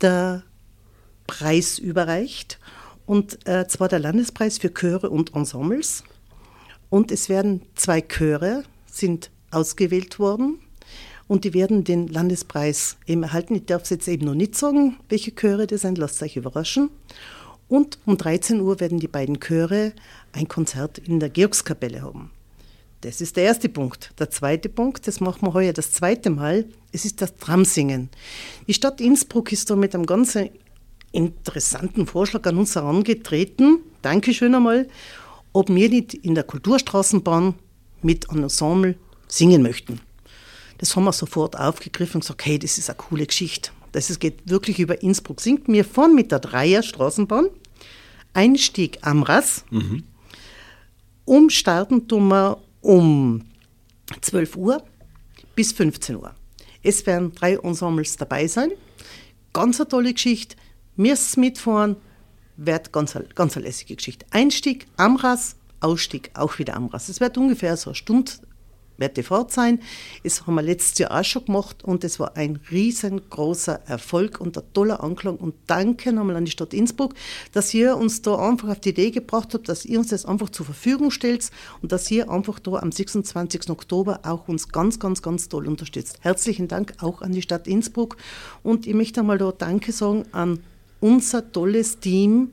der 0.00 0.42
Preis 1.26 1.78
überreicht 1.78 2.58
und 3.06 3.46
äh, 3.46 3.66
zwar 3.68 3.88
der 3.88 3.98
Landespreis 3.98 4.58
für 4.58 4.72
Chöre 4.72 5.10
und 5.10 5.34
Ensembles. 5.34 6.04
Und 6.90 7.10
es 7.10 7.28
werden 7.28 7.62
zwei 7.74 8.00
Chöre 8.00 8.64
sind 8.86 9.30
ausgewählt 9.50 10.18
worden 10.18 10.58
und 11.26 11.44
die 11.44 11.54
werden 11.54 11.84
den 11.84 12.08
Landespreis 12.08 12.96
eben 13.06 13.22
erhalten. 13.22 13.56
Ich 13.56 13.66
darf 13.66 13.82
es 13.82 13.90
jetzt 13.90 14.08
eben 14.08 14.26
noch 14.26 14.34
nicht 14.34 14.54
sagen, 14.54 14.96
welche 15.08 15.34
Chöre 15.34 15.66
das 15.66 15.82
sind, 15.82 15.98
lasst 15.98 16.22
euch 16.22 16.36
überraschen. 16.36 16.90
Und 17.68 17.98
um 18.04 18.18
13 18.18 18.60
Uhr 18.60 18.78
werden 18.80 19.00
die 19.00 19.08
beiden 19.08 19.40
Chöre 19.40 19.92
ein 20.32 20.48
Konzert 20.48 20.98
in 20.98 21.18
der 21.18 21.30
Georgskapelle 21.30 22.02
haben. 22.02 22.30
Das 23.00 23.20
ist 23.20 23.36
der 23.36 23.44
erste 23.44 23.68
Punkt. 23.68 24.12
Der 24.18 24.30
zweite 24.30 24.68
Punkt, 24.68 25.06
das 25.06 25.20
machen 25.20 25.46
wir 25.46 25.52
heuer 25.52 25.72
das 25.72 25.92
zweite 25.92 26.30
Mal, 26.30 26.64
es 26.92 27.04
ist 27.04 27.20
das 27.20 27.36
Tramsingen. 27.36 28.08
Die 28.66 28.74
Stadt 28.74 29.00
Innsbruck 29.00 29.52
ist 29.52 29.68
da 29.68 29.76
mit 29.76 29.94
einem 29.94 30.06
ganz 30.06 30.38
interessanten 31.14 32.06
Vorschlag 32.06 32.46
an 32.46 32.58
uns 32.58 32.74
herangetreten. 32.74 33.78
Dankeschön 34.02 34.54
einmal, 34.54 34.88
ob 35.52 35.68
wir 35.68 35.88
nicht 35.88 36.14
in 36.14 36.34
der 36.34 36.44
Kulturstraßenbahn 36.44 37.54
mit 38.02 38.28
einem 38.30 38.44
Ensemble 38.44 38.96
singen 39.28 39.62
möchten. 39.62 40.00
Das 40.78 40.94
haben 40.96 41.04
wir 41.04 41.12
sofort 41.12 41.58
aufgegriffen 41.58 42.16
und 42.16 42.20
gesagt, 42.22 42.44
hey, 42.44 42.58
das 42.58 42.78
ist 42.78 42.90
eine 42.90 42.96
coole 42.96 43.26
Geschichte. 43.26 43.70
Das 43.92 44.18
geht 44.18 44.50
wirklich 44.50 44.80
über 44.80 45.00
Innsbruck. 45.02 45.40
Singt 45.40 45.68
wir 45.68 45.84
fahren 45.84 46.14
mit 46.16 46.32
der 46.32 46.40
Dreier 46.40 46.82
Straßenbahn, 46.82 47.46
Einstieg 48.32 48.98
Amras, 49.02 49.64
mhm. 49.70 50.02
umstarten 51.24 52.08
tun 52.08 52.28
wir 52.28 52.60
um 52.80 53.42
12 54.20 54.56
Uhr 54.56 54.82
bis 55.54 55.72
15 55.72 56.16
Uhr. 56.16 56.34
Es 56.82 57.06
werden 57.06 57.32
drei 57.32 57.54
Ensembles 57.54 58.16
dabei 58.16 58.48
sein. 58.48 58.72
Ganz 59.52 59.80
eine 59.80 59.88
tolle 59.88 60.12
Geschichte 60.12 60.56
müsst 60.96 61.36
mitfahren, 61.36 61.96
wird 62.56 62.92
ganz, 62.92 63.18
ganz 63.34 63.56
eine 63.56 63.66
lässige 63.66 63.96
Geschichte. 63.96 64.26
Einstieg 64.30 64.86
Amras, 64.96 65.56
Ausstieg 65.80 66.30
auch 66.34 66.58
wieder 66.58 66.76
Amras. 66.76 67.08
Es 67.08 67.20
wird 67.20 67.36
ungefähr 67.36 67.76
so 67.76 67.90
eine 67.90 67.96
Stunde 67.96 68.32
wird 68.96 69.16
die 69.16 69.22
Fahrt 69.22 69.52
sein. 69.52 69.80
Das 70.22 70.46
haben 70.46 70.54
wir 70.54 70.62
letztes 70.62 70.98
Jahr 70.98 71.18
auch 71.18 71.24
schon 71.24 71.44
gemacht 71.46 71.84
und 71.84 72.04
es 72.04 72.20
war 72.20 72.36
ein 72.36 72.60
riesengroßer 72.70 73.80
Erfolg 73.86 74.40
und 74.40 74.56
ein 74.56 74.64
toller 74.72 75.02
Anklang. 75.02 75.36
Und 75.36 75.54
danke 75.66 76.12
nochmal 76.12 76.36
an 76.36 76.44
die 76.44 76.50
Stadt 76.50 76.74
Innsbruck, 76.74 77.14
dass 77.52 77.74
ihr 77.74 77.96
uns 77.96 78.22
da 78.22 78.36
einfach 78.36 78.68
auf 78.68 78.80
die 78.80 78.90
Idee 78.90 79.10
gebracht 79.10 79.54
habt, 79.54 79.68
dass 79.68 79.84
ihr 79.84 79.98
uns 79.98 80.08
das 80.08 80.24
einfach 80.24 80.50
zur 80.50 80.66
Verfügung 80.66 81.10
stellt 81.10 81.50
und 81.82 81.92
dass 81.92 82.10
ihr 82.10 82.30
einfach 82.30 82.58
da 82.58 82.74
am 82.74 82.92
26. 82.92 83.70
Oktober 83.70 84.20
auch 84.22 84.48
uns 84.48 84.68
ganz, 84.68 84.98
ganz, 84.98 85.22
ganz 85.22 85.48
toll 85.48 85.66
unterstützt. 85.66 86.18
Herzlichen 86.20 86.68
Dank 86.68 86.94
auch 87.00 87.22
an 87.22 87.32
die 87.32 87.42
Stadt 87.42 87.66
Innsbruck 87.66 88.16
und 88.62 88.86
ich 88.86 88.94
möchte 88.94 89.20
einmal 89.20 89.38
da 89.38 89.52
Danke 89.52 89.92
sagen 89.92 90.24
an 90.32 90.60
unser 91.04 91.52
tolles 91.52 92.00
Team 92.00 92.50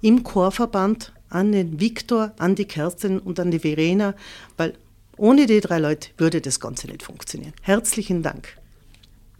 im 0.00 0.24
Chorverband, 0.24 1.12
an 1.28 1.52
den 1.52 1.80
Viktor, 1.80 2.32
an 2.38 2.54
die 2.54 2.64
Kerstin 2.64 3.18
und 3.18 3.38
an 3.38 3.50
die 3.50 3.58
Verena, 3.58 4.14
weil 4.56 4.72
ohne 5.18 5.44
die 5.44 5.60
drei 5.60 5.78
Leute 5.78 6.08
würde 6.16 6.40
das 6.40 6.60
Ganze 6.60 6.86
nicht 6.86 7.02
funktionieren. 7.02 7.52
Herzlichen 7.60 8.22
Dank. 8.22 8.56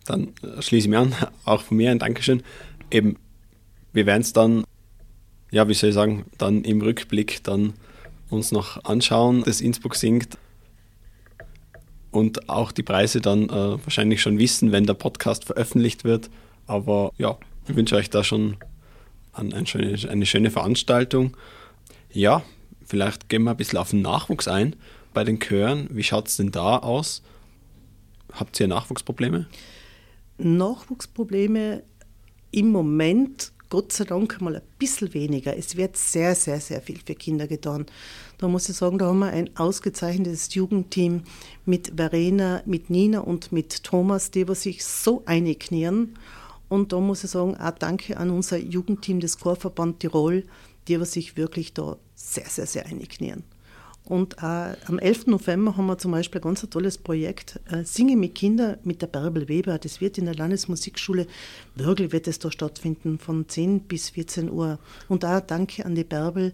Dann 0.04 0.34
schließe 0.60 0.84
ich 0.84 0.88
mich 0.88 0.98
an, 0.98 1.14
auch 1.46 1.62
von 1.62 1.78
mir 1.78 1.90
ein 1.90 1.98
Dankeschön. 1.98 2.42
Eben, 2.90 3.16
wir 3.94 4.04
werden 4.04 4.20
es 4.20 4.34
dann, 4.34 4.64
ja, 5.50 5.66
wie 5.66 5.74
soll 5.74 5.88
ich 5.88 5.94
sagen, 5.94 6.26
dann 6.36 6.62
im 6.62 6.82
Rückblick 6.82 7.42
dann 7.42 7.72
uns 8.28 8.52
noch 8.52 8.84
anschauen, 8.84 9.42
dass 9.42 9.62
Innsbruck 9.62 9.96
singt 9.96 10.36
und 12.10 12.50
auch 12.50 12.72
die 12.72 12.82
Preise 12.82 13.22
dann 13.22 13.48
äh, 13.48 13.82
wahrscheinlich 13.82 14.20
schon 14.20 14.38
wissen, 14.38 14.70
wenn 14.70 14.84
der 14.84 14.94
Podcast 14.94 15.46
veröffentlicht 15.46 16.04
wird. 16.04 16.28
Aber 16.66 17.10
ja, 17.16 17.38
wünsche 17.76 17.96
euch 17.96 18.10
da 18.10 18.24
schon 18.24 18.56
eine 19.32 19.66
schöne, 19.66 19.96
eine 20.08 20.26
schöne 20.26 20.50
Veranstaltung. 20.50 21.36
Ja, 22.12 22.42
vielleicht 22.84 23.28
gehen 23.28 23.44
wir 23.44 23.52
ein 23.52 23.56
bisschen 23.56 23.78
auf 23.78 23.90
den 23.90 24.02
Nachwuchs 24.02 24.48
ein 24.48 24.76
bei 25.14 25.24
den 25.24 25.38
Chören. 25.40 25.88
Wie 25.90 26.02
schaut 26.02 26.28
es 26.28 26.36
denn 26.36 26.50
da 26.50 26.78
aus? 26.78 27.22
Habt 28.32 28.58
ihr 28.60 28.68
Nachwuchsprobleme? 28.68 29.46
Nachwuchsprobleme 30.38 31.82
im 32.52 32.70
Moment, 32.70 33.52
Gott 33.68 33.92
sei 33.92 34.04
Dank, 34.04 34.40
mal 34.40 34.56
ein 34.56 34.62
bisschen 34.78 35.14
weniger. 35.14 35.56
Es 35.56 35.76
wird 35.76 35.96
sehr, 35.96 36.34
sehr, 36.34 36.60
sehr 36.60 36.80
viel 36.80 36.98
für 37.04 37.14
Kinder 37.14 37.46
getan. 37.46 37.86
Da 38.38 38.48
muss 38.48 38.68
ich 38.68 38.76
sagen, 38.76 38.98
da 38.98 39.06
haben 39.06 39.20
wir 39.20 39.28
ein 39.28 39.56
ausgezeichnetes 39.56 40.54
Jugendteam 40.54 41.22
mit 41.66 41.92
Verena, 41.96 42.62
mit 42.66 42.90
Nina 42.90 43.20
und 43.20 43.52
mit 43.52 43.84
Thomas, 43.84 44.30
die 44.30 44.46
sich 44.54 44.84
so 44.84 45.22
einknieren. 45.26 46.16
Und 46.70 46.92
da 46.92 47.00
muss 47.00 47.24
ich 47.24 47.30
sagen, 47.30 47.56
auch 47.56 47.72
danke 47.72 48.16
an 48.16 48.30
unser 48.30 48.56
Jugendteam 48.56 49.18
des 49.18 49.40
Chorverband 49.40 49.98
Tirol, 49.98 50.44
die 50.86 51.04
sich 51.04 51.36
wirklich 51.36 51.74
da 51.74 51.96
sehr, 52.14 52.46
sehr, 52.46 52.66
sehr 52.66 52.86
einknieren. 52.86 53.42
Und 54.04 54.38
äh, 54.38 54.76
am 54.86 55.00
11. 55.00 55.26
November 55.26 55.76
haben 55.76 55.86
wir 55.86 55.98
zum 55.98 56.12
Beispiel 56.12 56.40
ein 56.40 56.44
ganz 56.44 56.66
tolles 56.70 56.96
Projekt, 56.96 57.58
äh, 57.70 57.84
Singe 57.84 58.16
mit 58.16 58.36
Kindern 58.36 58.78
mit 58.84 59.02
der 59.02 59.08
Bärbel 59.08 59.48
Weber. 59.48 59.78
Das 59.78 60.00
wird 60.00 60.16
in 60.16 60.26
der 60.26 60.36
Landesmusikschule, 60.36 61.26
wirklich 61.74 62.12
wird 62.12 62.28
es 62.28 62.38
da 62.38 62.52
stattfinden, 62.52 63.18
von 63.18 63.48
10 63.48 63.80
bis 63.80 64.10
14 64.10 64.48
Uhr. 64.48 64.78
Und 65.08 65.24
da 65.24 65.40
danke 65.40 65.84
an 65.84 65.96
die 65.96 66.04
Bärbel. 66.04 66.52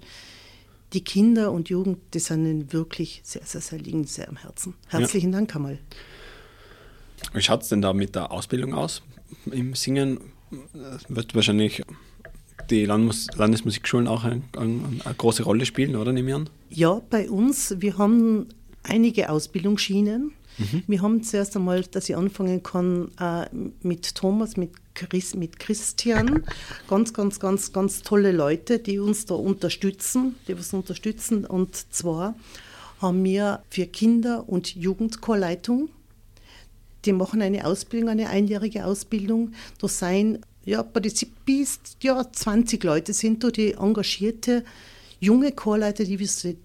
Die 0.95 1.05
Kinder 1.05 1.53
und 1.53 1.69
Jugend, 1.69 1.99
die 2.15 2.21
sind 2.21 2.47
ihnen 2.47 2.73
wirklich 2.73 3.21
sehr, 3.23 3.45
sehr, 3.45 3.61
sehr 3.61 3.79
liegen 3.79 4.05
sehr 4.05 4.31
am 4.31 4.37
Herzen. 4.37 4.75
Herzlichen 4.89 5.33
ja. 5.33 5.39
Dank, 5.39 5.51
Kamal. 5.51 5.79
Wie 7.33 7.43
schaut 7.43 7.63
es 7.63 7.69
denn 7.69 7.83
da 7.83 7.93
mit 7.93 8.15
der 8.15 8.33
Ausbildung 8.33 8.75
aus? 8.75 9.03
Im 9.51 9.75
Singen 9.75 10.21
wird 11.09 11.35
wahrscheinlich 11.35 11.83
die 12.71 12.85
Landmus 12.85 13.29
Landesmusikschulen 13.37 14.09
auch 14.09 14.25
eine, 14.25 14.43
eine, 14.57 14.81
eine, 15.05 15.15
große 15.15 15.43
Rolle 15.43 15.67
spielen, 15.67 15.97
oder 15.97 16.13
nehme 16.13 16.31
ich 16.31 16.35
an? 16.35 16.51
Ja, 16.71 17.01
bei 17.11 17.31
uns, 17.31 17.75
wir 17.79 17.99
haben 17.99 18.49
einige 18.83 19.31
Ausbildungsschienen. 19.31 20.33
Mhm. 20.59 20.83
Wir 20.87 21.03
haben 21.03 21.23
zuerst 21.23 21.55
einmal, 21.57 21.83
dass 21.83 22.09
ich 22.09 22.17
anfangen 22.17 22.63
kann 22.63 23.11
äh, 23.21 23.47
mit 23.83 24.15
Thomas, 24.15 24.57
mit, 24.57 24.71
Chris, 24.95 25.35
mit 25.35 25.59
Christian. 25.59 26.45
Ganz, 26.89 27.13
ganz, 27.13 27.39
ganz, 27.39 27.73
ganz 27.73 28.03
tolle 28.03 28.33
Leute, 28.33 28.79
die 28.79 28.99
uns 28.99 29.27
da 29.27 29.35
unterstützen, 29.35 30.35
die 30.49 30.55
uns 30.55 30.73
unterstützen. 30.73 31.45
Und 31.45 31.77
zwar 31.93 32.35
haben 33.01 33.23
wir 33.23 33.63
für 33.69 33.87
Kinder- 33.87 34.49
und 34.49 34.75
Jugendchorleitung 34.75 35.91
die 37.07 37.13
machen 37.13 37.41
eine 37.41 37.65
Ausbildung, 37.65 38.11
eine 38.11 38.29
einjährige 38.29 38.85
Ausbildung. 38.85 39.53
Da 39.81 39.89
seien 39.89 40.41
ja, 40.65 40.83
bis 40.83 41.81
ja, 42.03 42.27
20 42.31 42.83
Leute 42.83 43.13
sind 43.13 43.45
da, 43.45 43.51
die 43.51 43.73
engagierte 43.73 44.65
junge 45.21 45.53
Chorleiter, 45.53 46.05
die, 46.05 46.19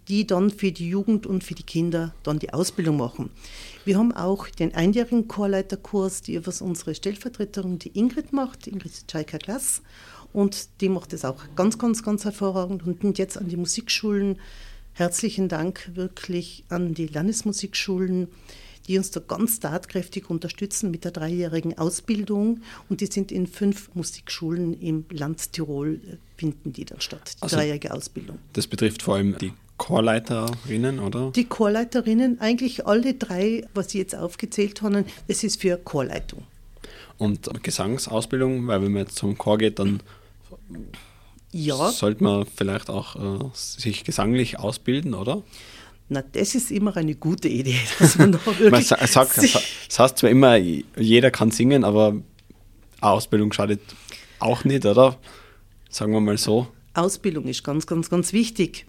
die 0.08 0.28
dann 0.28 0.50
für 0.50 0.72
die 0.72 0.90
Jugend 0.90 1.26
und 1.26 1.44
für 1.44 1.54
die 1.54 1.64
Kinder 1.64 2.14
dann 2.24 2.40
die 2.40 2.54
Ausbildung 2.54 2.98
machen. 2.98 3.30
Wir 3.86 3.98
haben 3.98 4.12
auch 4.12 4.48
den 4.48 4.74
einjährigen 4.76 5.28
Chorleiterkurs, 5.28 6.22
die 6.22 6.46
was 6.46 6.62
unsere 6.62 6.96
Stellvertreterin, 6.96 7.80
die 7.80 7.98
Ingrid 7.98 8.34
macht, 8.34 8.68
Ingrid 8.68 9.08
Tschaika 9.08 9.38
Klass. 9.38 9.82
Und 10.34 10.82
die 10.82 10.90
macht 10.90 11.14
es 11.14 11.26
auch 11.26 11.44
ganz, 11.56 11.78
ganz, 11.78 12.04
ganz 12.04 12.26
hervorragend. 12.26 12.86
Und 12.86 13.18
jetzt 13.18 13.38
an 13.38 13.50
die 13.50 13.58
Musikschulen. 13.58 14.40
Herzlichen 14.94 15.48
Dank 15.48 15.92
wirklich 15.94 16.66
an 16.70 16.94
die 16.94 17.08
Landesmusikschulen, 17.08 18.28
die 18.92 18.98
uns 18.98 19.10
da 19.12 19.22
ganz 19.22 19.62
tatkräftig 19.62 20.30
unterstützen 20.30 20.92
mit 20.92 21.06
der 21.06 21.12
dreijährigen 21.12 21.78
Ausbildung. 21.78 22.60
Und 22.90 23.00
die 23.00 23.06
sind 23.06 23.32
in 23.32 23.48
fünf 23.48 23.90
Musikschulen 23.94 24.78
im 24.82 25.06
Land 25.10 25.54
Tirol, 25.54 26.02
äh, 26.06 26.18
finden 26.36 26.74
die 26.74 26.84
dann 26.84 27.00
statt, 27.00 27.36
die 27.38 27.44
also, 27.44 27.56
dreijährige 27.56 27.94
Ausbildung. 27.94 28.38
Das 28.52 28.68
betrifft 28.68 29.02
vor 29.02 29.16
allem 29.16 29.38
die 29.38 29.54
Chorleiterinnen, 29.78 31.00
oder? 31.00 31.32
Die 31.32 31.46
Chorleiterinnen, 31.46 32.42
eigentlich 32.42 32.86
alle 32.86 33.14
drei, 33.14 33.66
was 33.74 33.92
Sie 33.92 34.00
jetzt 34.00 34.14
aufgezählt 34.14 34.82
haben, 34.82 35.06
das 35.30 35.46
ist 35.46 35.62
für 35.62 35.78
Chorleitung. 35.78 36.44
Und 37.18 37.50
Gesangsausbildung, 37.64 38.68
weil 38.68 38.82
wenn 38.82 38.92
man 38.92 39.04
jetzt 39.04 39.16
zum 39.16 39.38
Chor 39.38 39.58
geht, 39.58 39.80
dann 39.80 40.02
ja. 41.52 41.92
sollte 41.92 42.26
man 42.26 42.46
vielleicht 42.46 42.90
auch 42.90 43.16
äh, 43.16 43.50
sich 43.54 44.04
gesanglich 44.04 44.60
ausbilden, 44.60 45.14
oder? 45.14 45.44
Na, 46.14 46.22
das 46.22 46.56
ist 46.56 46.72
immer 46.72 46.98
eine 46.98 47.16
gute 47.16 47.48
Idee, 47.48 47.80
dass 48.00 48.18
man 48.18 48.34
da 48.34 48.46
wirklich. 48.46 48.70
man 48.70 48.84
sagt, 48.84 49.38
das 49.38 49.98
heißt 49.98 50.18
zwar 50.18 50.30
immer, 50.30 50.58
jeder 50.58 51.32
kann 51.32 51.52
singen, 51.52 51.86
aber 51.86 52.18
Ausbildung 53.00 53.54
schadet 53.54 53.80
auch 54.40 54.66
nicht, 54.66 54.86
oder? 54.86 55.18
Sagen 55.90 56.12
wir 56.12 56.20
mal 56.20 56.38
so. 56.38 56.68
Ausbildung 56.96 57.46
ist 57.46 57.64
ganz, 57.64 57.88
ganz, 57.88 58.10
ganz 58.10 58.34
wichtig. 58.34 58.86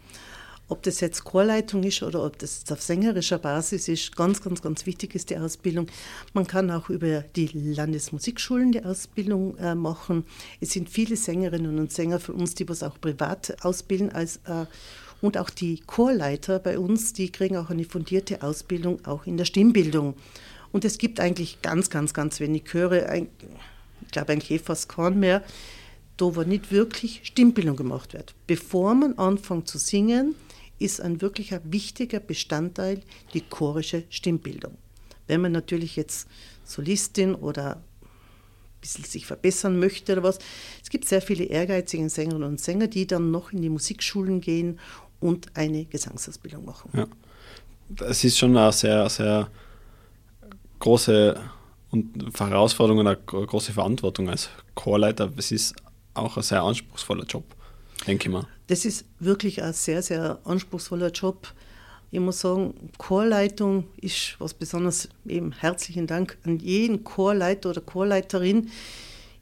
Ob 0.67 0.83
das 0.83 0.99
jetzt 0.99 1.23
Chorleitung 1.23 1.85
ist 1.85 2.03
oder 2.03 2.25
ob 2.25 2.41
das 2.41 2.65
auf 2.73 2.83
sängerischer 2.83 3.39
Basis 3.39 3.87
ist, 3.87 4.17
ganz, 4.17 4.43
ganz, 4.43 4.61
ganz 4.61 4.85
wichtig 4.87 5.15
ist 5.15 5.31
die 5.31 5.37
Ausbildung. 5.37 5.87
Man 6.33 6.49
kann 6.49 6.73
auch 6.73 6.91
über 6.91 7.21
die 7.37 7.47
Landesmusikschulen 7.47 8.73
die 8.73 8.85
Ausbildung 8.85 9.57
äh, 9.59 9.77
machen. 9.77 10.25
Es 10.61 10.73
sind 10.73 10.91
viele 10.91 11.15
Sängerinnen 11.15 11.79
und 11.79 11.93
Sänger 11.93 12.19
von 12.19 12.35
uns, 12.35 12.57
die 12.57 12.69
was 12.69 12.83
auch 12.83 13.01
privat 13.01 13.65
ausbilden 13.65 14.11
als 14.11 14.39
äh, 14.39 14.67
und 15.23 15.39
auch 15.39 15.49
die 15.49 15.81
Chorleiter 15.81 16.59
bei 16.59 16.79
uns, 16.79 17.15
die 17.15 17.33
kriegen 17.33 17.57
auch 17.57 17.71
eine 17.71 17.85
fundierte 17.85 18.43
Ausbildung 18.43 19.03
auch 19.07 19.25
in 19.25 19.39
der 19.39 19.47
Stimmbildung. 19.47 20.15
Und 20.73 20.85
es 20.85 20.99
gibt 20.99 21.21
eigentlich 21.21 21.63
ganz, 21.63 21.89
ganz, 21.89 22.13
ganz 22.13 22.41
wenig 22.41 22.65
Chöre, 22.65 23.27
ich 24.03 24.11
glaube 24.11 24.35
eh 24.35 24.59
fast 24.59 24.89
keinen 24.89 25.21
mehr, 25.21 25.43
da 26.17 26.37
wo 26.37 26.43
nicht 26.43 26.71
wirklich 26.73 27.21
Stimmbildung 27.25 27.77
gemacht 27.77 28.13
wird. 28.13 28.35
Bevor 28.47 28.95
man 28.95 29.17
anfängt 29.17 29.69
zu 29.69 29.79
singen, 29.79 30.35
ist 30.79 31.01
ein 31.01 31.21
wirklicher 31.21 31.61
wichtiger 31.65 32.21
Bestandteil 32.21 33.01
die 33.33 33.43
chorische 33.43 34.05
Stimmbildung. 34.11 34.77
Wenn 35.29 35.41
man 35.41 35.53
natürlich 35.53 35.97
jetzt 35.97 36.27
Solistin 36.65 37.35
oder 37.35 37.77
ein 37.77 38.81
bisschen 38.81 39.05
sich 39.05 39.27
verbessern 39.27 39.79
möchte 39.79 40.13
oder 40.13 40.23
was. 40.25 40.39
Es 40.83 40.91
gibt 40.91 41.07
sehr 41.07 41.23
viele 41.23 41.45
ehrgeizige 41.45 42.09
Sängerinnen 42.09 42.49
und 42.49 42.61
Sänger, 42.61 42.89
die 42.89 43.07
dann 43.07 43.31
noch 43.31 43.53
in 43.53 43.63
die 43.63 43.69
Musikschulen 43.69 44.41
gehen 44.41 44.81
und 45.23 45.57
eine 45.57 45.85
Gesangsausbildung 45.87 46.65
machen. 46.65 46.91
Ja. 46.95 47.07
Das 47.89 48.25
ist 48.25 48.39
schon 48.39 48.57
eine 48.57 48.73
sehr, 48.73 49.09
sehr 49.09 49.49
große 50.81 51.41
Herausforderung 52.39 53.01
und 53.01 53.07
eine 53.07 53.17
große 53.17 53.73
Verantwortung 53.73 54.29
als 54.29 54.51
Chorleiter. 54.75 55.31
Es 55.37 55.53
ist 55.53 55.75
auch 56.15 56.37
ein 56.37 56.43
sehr 56.43 56.63
anspruchsvoller 56.63 57.25
Job, 57.25 57.45
denke 58.07 58.29
ich 58.29 58.33
mal. 58.33 58.47
Das 58.67 58.85
ist 58.85 59.05
wirklich 59.21 59.63
ein 59.63 59.73
sehr, 59.73 60.03
sehr 60.03 60.39
anspruchsvoller 60.45 61.11
Job. 61.11 61.53
Ich 62.11 62.21
muss 62.21 62.41
sagen, 62.41 62.91
Chorleitung 62.99 63.85
ist 64.01 64.37
was 64.39 64.55
Besonderes. 64.55 65.09
Eben 65.27 65.53
herzlichen 65.53 66.07
Dank 66.07 66.37
an 66.45 66.59
jeden 66.59 67.05
Chorleiter 67.05 67.71
oder 67.71 67.81
Chorleiterin 67.81 68.71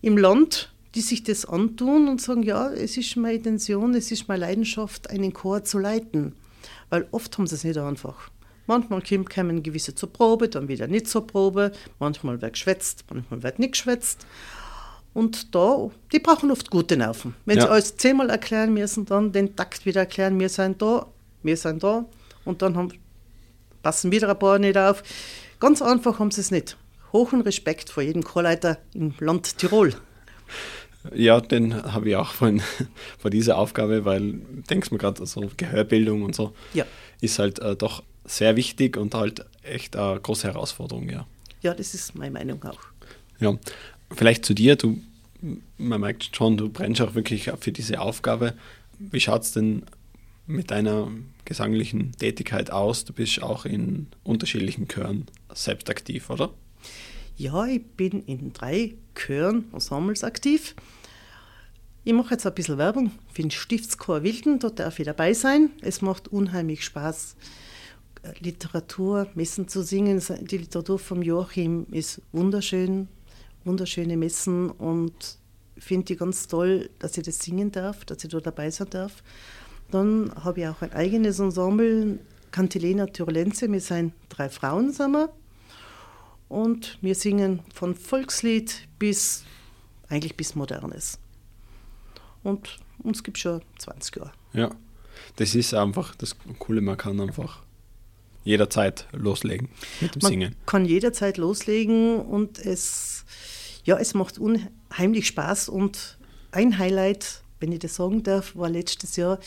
im 0.02 0.18
Land, 0.18 0.72
die 0.94 1.00
sich 1.00 1.22
das 1.22 1.44
antun 1.44 2.08
und 2.08 2.20
sagen, 2.20 2.42
ja, 2.42 2.70
es 2.70 2.96
ist 2.96 3.16
meine 3.16 3.36
Intention, 3.36 3.94
es 3.94 4.10
ist 4.10 4.28
meine 4.28 4.40
Leidenschaft, 4.40 5.10
einen 5.10 5.32
Chor 5.32 5.64
zu 5.64 5.78
leiten. 5.78 6.34
Weil 6.88 7.06
oft 7.12 7.36
haben 7.38 7.46
sie 7.46 7.54
es 7.54 7.64
nicht 7.64 7.78
einfach. 7.78 8.30
Manchmal 8.66 9.02
kommen 9.02 9.62
gewisse 9.62 9.94
zur 9.94 10.12
Probe, 10.12 10.48
dann 10.48 10.68
wieder 10.68 10.86
nicht 10.86 11.08
zur 11.08 11.26
Probe. 11.26 11.72
Manchmal 11.98 12.40
wird 12.40 12.52
geschwätzt, 12.52 13.04
manchmal 13.08 13.42
wird 13.42 13.58
nicht 13.58 13.72
geschwätzt. 13.72 14.26
Und 15.12 15.54
da, 15.54 15.90
die 16.12 16.20
brauchen 16.20 16.50
oft 16.50 16.70
gute 16.70 16.96
Nerven. 16.96 17.34
Wenn 17.44 17.58
ja. 17.58 17.64
sie 17.64 17.70
alles 17.70 17.96
zehnmal 17.96 18.30
erklären 18.30 18.72
müssen, 18.72 19.06
dann 19.06 19.32
den 19.32 19.56
Takt 19.56 19.86
wieder 19.86 20.00
erklären, 20.00 20.38
wir 20.38 20.48
sind 20.48 20.80
da, 20.80 21.06
wir 21.42 21.56
sind 21.56 21.82
da. 21.82 22.04
Und 22.44 22.62
dann 22.62 22.76
haben 22.76 22.92
passen 23.82 24.12
wieder 24.12 24.28
ein 24.28 24.38
paar 24.38 24.58
nicht 24.58 24.76
auf. 24.76 25.02
Ganz 25.58 25.82
einfach 25.82 26.18
haben 26.18 26.30
sie 26.30 26.40
es 26.40 26.50
nicht. 26.50 26.76
Hohen 27.12 27.40
Respekt 27.40 27.90
vor 27.90 28.02
jedem 28.02 28.22
Chorleiter 28.22 28.78
im 28.94 29.14
Land 29.18 29.58
Tirol. 29.58 29.94
Ja, 31.14 31.40
den 31.40 31.74
habe 31.74 32.10
ich 32.10 32.16
auch 32.16 32.32
von, 32.32 32.60
von 33.18 33.30
dieser 33.30 33.56
Aufgabe, 33.58 34.04
weil 34.04 34.34
denkst 34.68 34.90
mir 34.90 34.98
gerade, 34.98 35.24
so 35.26 35.50
Gehörbildung 35.56 36.22
und 36.22 36.34
so 36.34 36.52
Ja. 36.74 36.84
ist 37.20 37.38
halt 37.38 37.58
äh, 37.60 37.76
doch 37.76 38.02
sehr 38.24 38.56
wichtig 38.56 38.96
und 38.96 39.14
halt 39.14 39.44
echt 39.62 39.96
eine 39.96 40.20
große 40.20 40.46
Herausforderung, 40.46 41.08
ja. 41.08 41.26
Ja, 41.62 41.74
das 41.74 41.94
ist 41.94 42.14
meine 42.14 42.32
Meinung 42.32 42.62
auch. 42.64 42.78
Ja, 43.38 43.56
vielleicht 44.12 44.44
zu 44.44 44.54
dir, 44.54 44.76
du, 44.76 45.00
man 45.78 46.00
merkt 46.00 46.34
schon, 46.36 46.56
du 46.56 46.68
brennst 46.68 47.00
auch 47.00 47.14
wirklich 47.14 47.50
für 47.60 47.72
diese 47.72 48.00
Aufgabe. 48.00 48.54
Wie 48.98 49.20
schaut 49.20 49.42
es 49.42 49.52
denn 49.52 49.82
mit 50.46 50.70
deiner 50.70 51.08
gesanglichen 51.44 52.12
Tätigkeit 52.12 52.70
aus? 52.70 53.04
Du 53.04 53.12
bist 53.12 53.42
auch 53.42 53.64
in 53.64 54.08
unterschiedlichen 54.22 54.88
Chören 54.88 55.26
selbst 55.52 55.88
aktiv, 55.90 56.28
oder? 56.30 56.50
Ja, 57.40 57.64
ich 57.64 57.82
bin 57.82 58.22
in 58.24 58.52
drei 58.52 58.96
Chören, 59.14 59.64
Ensembles 59.72 60.24
aktiv. 60.24 60.74
Ich 62.04 62.12
mache 62.12 62.34
jetzt 62.34 62.44
ein 62.44 62.52
bisschen 62.52 62.76
Werbung 62.76 63.12
für 63.32 63.40
den 63.40 63.50
Stiftschor 63.50 64.22
Wilden, 64.22 64.58
dort 64.58 64.78
darf 64.78 64.98
ich 64.98 65.06
dabei 65.06 65.32
sein. 65.32 65.70
Es 65.80 66.02
macht 66.02 66.28
unheimlich 66.28 66.84
Spaß, 66.84 67.36
Literatur, 68.40 69.26
Messen 69.34 69.68
zu 69.68 69.82
singen. 69.82 70.22
Die 70.42 70.58
Literatur 70.58 70.98
von 70.98 71.22
Joachim 71.22 71.86
ist 71.92 72.20
wunderschön, 72.32 73.08
wunderschöne 73.64 74.18
Messen 74.18 74.70
und 74.72 75.38
finde 75.78 76.04
die 76.04 76.16
ganz 76.16 76.46
toll, 76.46 76.90
dass 76.98 77.16
ich 77.16 77.24
das 77.24 77.38
singen 77.38 77.72
darf, 77.72 78.04
dass 78.04 78.22
ich 78.22 78.28
da 78.28 78.40
dabei 78.40 78.70
sein 78.70 78.90
darf. 78.90 79.22
Dann 79.90 80.30
habe 80.44 80.60
ich 80.60 80.66
auch 80.68 80.82
ein 80.82 80.92
eigenes 80.92 81.38
Ensemble, 81.38 82.18
Cantilena 82.50 83.06
Tyrolense, 83.06 83.72
wir 83.72 83.80
sind 83.80 84.12
drei 84.28 84.50
Frauen 84.50 84.92
sind 84.92 85.12
wir. 85.12 85.30
Und 86.50 86.98
wir 87.00 87.14
singen 87.14 87.60
von 87.72 87.94
Volkslied 87.94 88.88
bis 88.98 89.44
eigentlich 90.08 90.36
bis 90.36 90.56
Modernes. 90.56 91.18
Und 92.42 92.78
uns 93.04 93.22
gibt 93.22 93.38
es 93.38 93.42
schon 93.42 93.62
20 93.78 94.16
Jahre. 94.16 94.32
Ja, 94.52 94.70
das 95.36 95.54
ist 95.54 95.72
einfach 95.74 96.14
das 96.16 96.36
Coole, 96.58 96.80
man 96.80 96.96
kann 96.96 97.20
einfach 97.20 97.62
jederzeit 98.42 99.06
loslegen 99.12 99.68
mit 100.00 100.16
dem 100.16 100.22
Man 100.22 100.30
Singen. 100.30 100.56
kann 100.66 100.84
jederzeit 100.86 101.36
loslegen 101.36 102.20
und 102.20 102.58
es, 102.58 103.24
ja, 103.84 103.96
es 103.98 104.14
macht 104.14 104.38
unheimlich 104.38 105.28
Spaß. 105.28 105.68
Und 105.68 106.18
ein 106.50 106.78
Highlight, 106.78 107.44
wenn 107.60 107.70
ich 107.70 107.78
das 107.78 107.94
sagen 107.94 108.24
darf, 108.24 108.56
war 108.56 108.68
letztes 108.68 109.14
Jahr, 109.14 109.38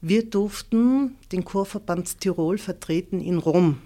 wir 0.00 0.24
durften 0.30 1.16
den 1.32 1.44
Chorverband 1.44 2.18
Tirol 2.20 2.56
vertreten 2.56 3.20
in 3.20 3.36
Rom 3.36 3.82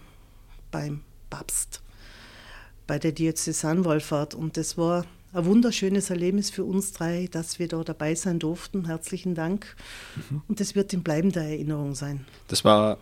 beim 0.71 1.01
Papst, 1.31 1.83
bei 2.87 2.99
der 2.99 3.13
Diözesanwallfahrt. 3.13 4.35
Und 4.35 4.57
das 4.57 4.77
war 4.77 5.05
ein 5.33 5.45
wunderschönes 5.47 6.11
Erlebnis 6.11 6.51
für 6.51 6.65
uns 6.65 6.93
drei, 6.93 7.29
dass 7.31 7.59
wir 7.59 7.69
da 7.69 7.83
dabei 7.83 8.15
sein 8.15 8.39
durften. 8.39 8.87
Herzlichen 8.87 9.35
Dank. 9.35 9.77
Und 10.49 10.61
das 10.61 10.75
wird 10.75 10.93
in 10.93 11.03
bleibender 11.03 11.43
Erinnerung 11.43 11.95
sein. 11.95 12.25
Das 12.49 12.65
war 12.65 12.99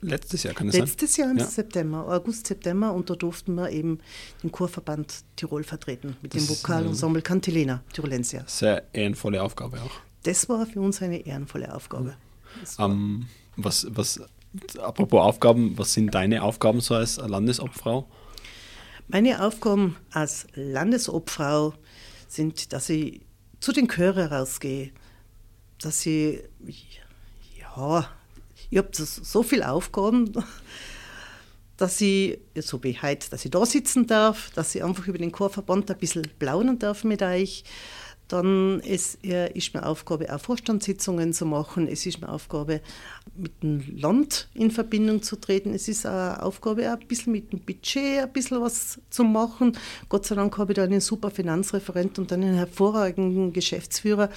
letztes 0.00 0.42
Jahr, 0.42 0.54
kann 0.54 0.66
das 0.68 0.76
Letztes 0.76 1.16
Jahr 1.16 1.30
im 1.30 1.38
Ja. 1.38 1.44
September, 1.46 2.06
August, 2.08 2.46
September, 2.46 2.92
und 2.92 3.08
da 3.10 3.14
durften 3.14 3.54
wir 3.54 3.70
eben 3.70 3.98
den 4.42 4.52
Chorverband 4.52 5.24
Tirol 5.36 5.64
vertreten 5.64 6.16
mit 6.22 6.34
Das 6.34 6.46
dem 6.46 6.56
Vokalensemble 6.56 7.22
Cantilena 7.22 7.82
Tirolensia. 7.92 8.40
sein? 8.40 8.48
Sehr 8.48 8.82
ehrenvolle 8.94 9.42
Aufgabe 9.42 9.80
auch. 9.82 9.90
Das 10.22 10.48
war 10.48 10.66
für 10.66 10.80
uns 10.80 11.00
eine 11.02 11.18
ehrenvolle 11.26 11.74
Aufgabe. 11.74 12.16
Das 12.60 12.78
war- 12.78 12.90
Ähm, 12.90 13.26
was, 13.56 13.86
was, 13.90 14.20
apropos 14.78 15.20
Aufgaben, 15.20 15.76
was 15.78 15.92
sind 15.94 16.14
deine 16.14 16.42
Aufgaben 16.42 16.80
so 16.80 16.94
als 16.94 17.16
Landesobfrau? 17.16 18.06
Meine 19.06 19.44
Aufgaben 19.44 19.96
als 20.12 20.46
Landesobfrau 20.54 21.74
sind, 22.26 22.72
dass 22.72 22.88
ich 22.88 23.20
zu 23.60 23.72
den 23.72 23.88
Chören 23.88 24.32
rausgehe, 24.32 24.92
dass 25.80 26.06
ich, 26.06 26.42
ja, 27.58 28.08
ich 28.70 28.78
habe 28.78 28.88
so 28.94 29.42
viele 29.42 29.70
Aufgaben, 29.70 30.32
dass 31.76 32.00
ich, 32.00 32.38
so 32.56 32.82
wie 32.82 33.00
heute, 33.00 33.28
dass 33.30 33.44
ich 33.44 33.50
da 33.50 33.66
sitzen 33.66 34.06
darf, 34.06 34.50
dass 34.54 34.74
ich 34.74 34.82
einfach 34.82 35.06
über 35.06 35.18
den 35.18 35.32
Chorverband 35.32 35.90
ein 35.90 35.98
bisschen 35.98 36.26
plaudern 36.38 36.78
darf 36.78 37.04
mit 37.04 37.22
euch. 37.22 37.64
Dann 38.34 38.80
ist, 38.80 39.24
äh, 39.24 39.52
ist 39.52 39.74
mir 39.74 39.86
Aufgabe, 39.86 40.34
auch 40.34 40.40
Vorstandssitzungen 40.40 41.32
zu 41.32 41.46
machen. 41.46 41.86
Es 41.86 42.04
ist 42.04 42.20
mir 42.20 42.28
Aufgabe, 42.28 42.80
mit 43.36 43.62
dem 43.62 43.96
Land 43.96 44.48
in 44.54 44.72
Verbindung 44.72 45.22
zu 45.22 45.36
treten. 45.36 45.72
Es 45.72 45.86
ist 45.86 46.04
eine 46.04 46.42
Aufgabe, 46.42 46.92
auch 46.92 46.98
ein 46.98 47.06
bisschen 47.06 47.32
mit 47.32 47.52
dem 47.52 47.60
Budget 47.60 48.24
ein 48.24 48.32
bisschen 48.32 48.60
was 48.60 48.98
zu 49.08 49.22
machen. 49.22 49.78
Gott 50.08 50.26
sei 50.26 50.34
Dank 50.34 50.58
habe 50.58 50.72
ich 50.72 50.76
da 50.76 50.82
einen 50.82 51.00
super 51.00 51.30
Finanzreferent 51.30 52.18
und 52.18 52.32
einen 52.32 52.54
hervorragenden 52.54 53.52
Geschäftsführer, 53.52 54.28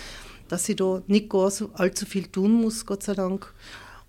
dass 0.47 0.69
ich 0.69 0.75
da 0.75 1.01
nicht 1.07 1.27
gar 1.27 1.49
so 1.49 1.71
allzu 1.73 2.05
viel 2.05 2.27
tun 2.27 2.51
muss, 2.51 2.85
Gott 2.85 3.01
sei 3.01 3.15
Dank. 3.15 3.51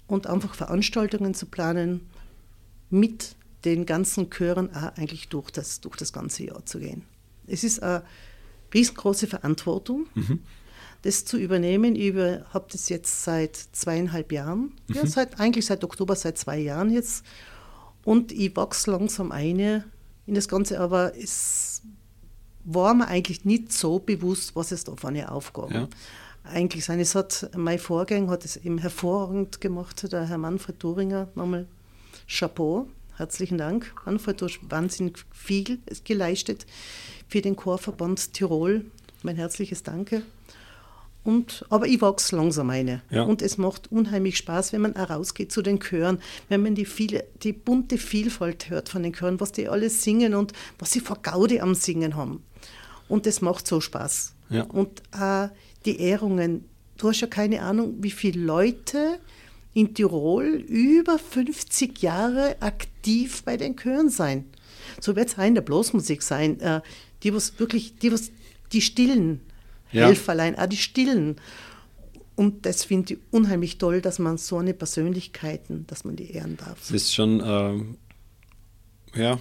Und 0.07 0.27
einfach 0.27 0.55
Veranstaltungen 0.55 1.33
zu 1.33 1.47
planen, 1.47 2.11
mit 2.91 3.37
den 3.65 3.87
ganzen 3.87 4.29
Chören 4.29 4.69
auch 4.75 4.99
eigentlich 4.99 5.31
durch 5.31 5.51
das, 5.51 5.81
durch 5.81 5.97
das 5.97 6.13
ganze 6.13 6.45
Jahr 6.45 6.67
zu 6.67 6.79
gehen. 6.79 7.05
Es 7.47 7.65
ist 7.65 7.83
eine 7.83 8.03
riesengroße 8.75 9.27
Verantwortung, 9.27 10.07
das 11.03 11.25
zu 11.25 11.37
übernehmen. 11.39 11.95
Ich 11.97 12.15
habe 12.15 12.67
das 12.71 12.89
jetzt 12.89 13.25
seit 13.25 13.57
zweieinhalb 13.57 14.33
Jahren, 14.33 14.73
ja, 14.89 15.07
seit, 15.07 15.39
eigentlich 15.41 15.67
seit 15.67 15.85
Oktober, 15.85 16.17
seit 16.17 16.39
zwei 16.39 16.59
Jahren 16.59 16.91
jetzt. 16.91 17.25
Und 18.05 18.33
ich 18.33 18.55
wachse 18.57 18.91
langsam 18.91 19.33
ein 19.33 19.85
in 20.27 20.35
das 20.35 20.49
Ganze, 20.49 20.81
aber 20.81 21.17
es 21.17 21.83
war 22.65 22.95
mir 22.95 23.09
eigentlich 23.09 23.45
nicht 23.45 23.73
so 23.73 23.99
bewusst, 23.99 24.55
was 24.55 24.73
es 24.73 24.85
da 24.85 24.95
für 24.97 25.09
eine 25.09 25.31
Aufgabe 25.33 25.73
Ja. 25.75 25.89
eigentlich 26.45 26.85
sein. 26.85 27.01
Es 27.01 27.15
hat, 27.15 27.51
mein 27.57 27.79
Vorgänger 27.79 28.31
hat 28.31 28.45
es 28.45 28.57
eben 28.57 28.79
hervorragend 28.79 29.61
gemacht, 29.61 30.11
der 30.13 30.27
Herr 30.27 30.39
Manfred 30.39 30.83
Doringer, 30.83 31.29
nochmal 31.35 31.67
Chapeau, 32.29 32.89
herzlichen 33.19 33.59
Dank. 33.59 33.93
Manfred, 34.05 34.41
du 34.41 34.47
hast 34.47 34.61
wahnsinnig 34.69 35.19
viel 35.33 35.79
geleistet 36.05 36.67
für 37.29 37.41
den 37.41 37.57
Chorverband 37.57 38.33
Tirol. 38.33 38.85
Mein 39.23 39.37
herzliches 39.37 39.83
Danke. 39.83 40.23
Und, 41.25 41.67
aber 41.69 41.87
ich 41.87 42.01
wachse 42.01 42.37
langsam 42.37 42.71
eine. 42.71 43.03
Ja. 43.11 43.25
Und 43.25 43.43
es 43.43 43.59
macht 43.59 43.91
unheimlich 43.91 44.39
Spaß, 44.39 44.73
wenn 44.73 44.81
man 44.81 44.97
auch 44.97 45.11
rausgeht 45.11 45.53
zu 45.53 45.63
den 45.63 45.81
Chören, 45.81 46.21
wenn 46.49 46.63
man 46.63 46.75
die, 46.75 46.87
viele, 46.87 47.25
die 47.43 47.53
bunte 47.53 47.99
Vielfalt 47.99 48.71
hört 48.71 48.89
von 48.89 49.03
den 49.03 49.13
Chören, 49.13 49.41
was 49.41 49.53
die 49.53 49.69
alles 49.69 50.03
singen 50.03 50.35
und 50.35 50.53
was 50.79 50.93
sie 50.93 51.01
vor 51.01 51.19
Gaudi 51.21 51.61
am 51.61 51.75
Singen 51.75 52.17
haben. 52.17 52.45
Und 53.09 53.27
das 53.27 53.41
macht 53.41 53.67
so 53.67 53.81
Spaß. 53.81 54.35
Ja. 54.51 54.63
Und 54.63 55.03
äh, 55.21 55.49
die 55.85 56.01
Ehrungen, 56.01 56.65
du 56.97 57.09
hast 57.09 57.21
ja 57.21 57.27
keine 57.27 57.63
Ahnung, 57.63 57.97
wie 57.99 58.11
viele 58.11 58.41
Leute 58.41 59.19
in 59.79 59.95
Tirol 59.95 60.45
über 60.67 61.19
50 61.21 62.03
Jahre 62.03 62.57
aktiv 62.61 63.43
bei 63.45 63.57
den 63.57 63.77
Chören 63.77 64.11
sein. 64.11 64.45
So 65.01 65.15
wird 65.15 65.29
es 65.29 65.39
auch 65.39 65.45
in 65.45 65.55
der 65.55 65.63
Blasmusik 65.63 66.23
sein. 66.23 66.59
Äh, 66.61 66.81
die, 67.23 67.33
was 67.33 67.59
wirklich, 67.61 67.97
die, 67.99 68.11
was 68.13 68.33
die 68.73 68.81
Stillen, 68.81 69.41
Ja. 69.93 70.07
Helferlein, 70.07 70.59
auch 70.59 70.67
die 70.67 70.77
Stillen. 70.77 71.37
Und 72.35 72.67
das 72.67 72.85
finde 72.85 73.15
ich 73.15 73.21
unheimlich 73.31 73.79
toll, 73.79 74.01
dass 74.01 74.19
man 74.19 74.37
so 74.37 74.59
eine 74.59 74.75
Persönlichkeiten, 74.75 75.87
dass 75.87 76.05
man 76.05 76.17
die 76.17 76.33
ehren 76.33 76.57
darf. 76.57 76.79
Das 76.81 76.91
ist 76.91 77.15
schon, 77.15 77.41
ähm, 77.45 77.97
ja, 79.15 79.39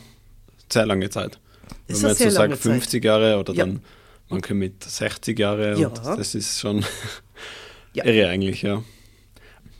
sehr 0.71 0.85
lange 0.85 1.09
Zeit. 1.09 1.39
Das 1.87 1.97
Wenn 1.97 2.01
man 2.03 2.09
jetzt 2.11 2.19
so 2.19 2.29
sagt, 2.29 2.37
lange 2.49 2.53
Zeit. 2.55 2.61
50 2.73 3.03
Jahre 3.03 3.39
oder 3.39 3.53
Ja. 3.53 3.65
dann 3.65 3.81
manche 4.29 4.53
mit 4.53 4.83
60 4.83 5.37
Jahre, 5.39 5.79
Ja. 5.79 5.89
das 5.89 6.35
ist 6.35 6.59
schon 6.59 6.85
Ja. 7.93 8.05
irre 8.05 8.29
eigentlich, 8.29 8.61
ja. 8.61 8.83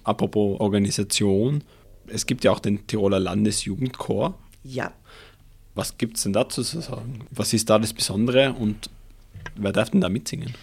Apropos 0.07 0.59
Organisation, 0.59 1.63
es 2.07 2.25
gibt 2.25 2.43
ja 2.43 2.51
auch 2.51 2.59
den 2.59 2.87
Tiroler 2.87 3.19
Landesjugendchor. 3.19 4.37
Ja, 4.63 4.93
Was 5.75 5.97
gibt 5.97 6.17
es 6.17 6.23
denn 6.23 6.33
dazu 6.33 6.63
zu 6.63 6.81
sagen? 6.81 7.25
Was 7.29 7.53
ist 7.53 7.69
da 7.69 7.77
das 7.77 7.93
Besondere 7.93 8.53
und 8.53 8.89
wer 9.55 9.71
darf 9.71 9.91
denn 9.91 10.01
da 10.01 10.09
mitsingen? 10.09 10.55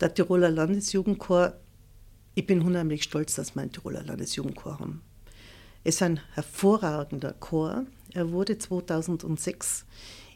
der 0.00 0.12
Tiroler 0.12 0.50
Landesjugendchor, 0.50 1.54
ich 2.34 2.46
bin 2.46 2.60
unheimlich 2.62 3.02
stolz, 3.02 3.34
dass 3.34 3.54
wir 3.54 3.62
einen 3.62 3.72
Tiroler 3.72 4.02
Landesjugendchor 4.02 4.78
haben. 4.78 5.02
Es 5.84 5.96
ist 5.96 6.02
ein 6.02 6.20
hervorragender 6.34 7.32
Chor. 7.34 7.86
Er 8.12 8.30
wurde 8.30 8.58
2006 8.58 9.86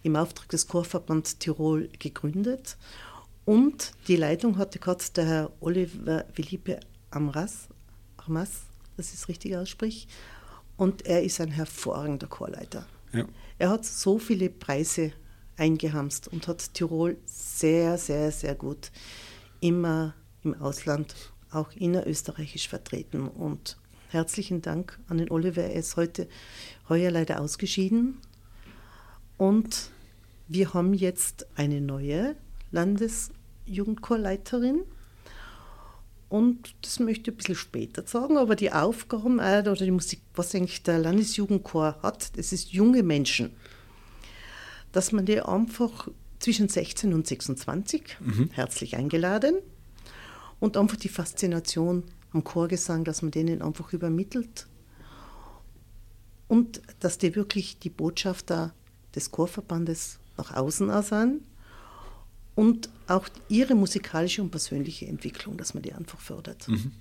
im 0.02 0.16
Auftrag 0.16 0.48
des 0.48 0.66
Chorverband 0.66 1.40
Tirol 1.40 1.90
gegründet 1.98 2.76
und 3.44 3.92
die 4.08 4.16
Leitung 4.16 4.56
hatte 4.56 4.78
gerade 4.78 5.04
der 5.14 5.26
Herr 5.26 5.52
Oliver 5.60 6.24
Felipe 6.32 6.80
Amras, 7.10 7.68
Armas, 8.20 8.62
das 8.96 9.12
ist 9.12 9.28
richtig 9.28 9.56
ausspricht, 9.56 10.08
und 10.76 11.06
er 11.06 11.22
ist 11.22 11.40
ein 11.40 11.50
hervorragender 11.50 12.26
Chorleiter. 12.26 12.86
Ja. 13.12 13.26
Er 13.58 13.70
hat 13.70 13.84
so 13.84 14.18
viele 14.18 14.48
Preise 14.48 15.12
eingehamst 15.56 16.28
und 16.28 16.48
hat 16.48 16.74
Tirol 16.74 17.18
sehr, 17.26 17.98
sehr, 17.98 18.32
sehr 18.32 18.54
gut 18.54 18.90
immer 19.60 20.14
im 20.42 20.60
Ausland, 20.60 21.14
auch 21.50 21.72
innerösterreichisch 21.72 22.68
vertreten. 22.68 23.28
Und 23.28 23.76
herzlichen 24.08 24.62
Dank 24.62 24.98
an 25.08 25.18
den 25.18 25.30
Oliver. 25.30 25.62
Er 25.62 25.74
ist 25.74 25.96
heute, 25.96 26.28
heuer 26.88 27.10
leider 27.10 27.40
ausgeschieden. 27.40 28.18
Und 29.36 29.90
wir 30.48 30.72
haben 30.72 30.94
jetzt 30.94 31.46
eine 31.56 31.80
neue 31.80 32.36
Landesjugendchorleiterin. 32.70 34.84
Und 36.30 36.76
das 36.82 37.00
möchte 37.00 37.30
ich 37.30 37.34
ein 37.34 37.36
bisschen 37.38 37.56
später 37.56 38.06
sagen, 38.06 38.38
aber 38.38 38.54
die 38.54 38.70
Aufgaben 38.70 39.40
äh, 39.40 39.62
oder 39.62 39.74
die 39.74 39.90
Musik, 39.90 40.20
was 40.36 40.54
eigentlich 40.54 40.84
der 40.84 41.00
Landesjugendchor 41.00 41.98
hat, 42.04 42.38
das 42.38 42.52
ist 42.52 42.72
junge 42.72 43.02
Menschen. 43.02 43.50
Dass 44.92 45.10
man 45.10 45.26
die 45.26 45.40
einfach 45.40 46.08
zwischen 46.38 46.68
16 46.68 47.12
und 47.14 47.26
26 47.26 48.16
mhm. 48.20 48.50
herzlich 48.52 48.96
eingeladen 48.96 49.56
und 50.60 50.76
einfach 50.76 50.96
die 50.96 51.08
Faszination 51.08 52.04
am 52.32 52.44
Chorgesang, 52.44 53.02
dass 53.02 53.22
man 53.22 53.32
denen 53.32 53.60
einfach 53.60 53.92
übermittelt 53.92 54.68
und 56.46 56.80
dass 57.00 57.18
die 57.18 57.34
wirklich 57.34 57.80
die 57.80 57.90
Botschafter 57.90 58.72
des 59.16 59.32
Chorverbandes 59.32 60.20
nach 60.36 60.54
außen 60.54 61.02
sind 61.02 61.40
und 62.54 62.88
auch 63.06 63.28
ihre 63.48 63.74
musikalische 63.74 64.42
und 64.42 64.50
persönliche 64.50 65.06
Entwicklung, 65.06 65.56
dass 65.56 65.74
man 65.74 65.82
die 65.82 65.92
einfach 65.92 66.20
fördert. 66.20 66.68
Mhm. 66.68 66.92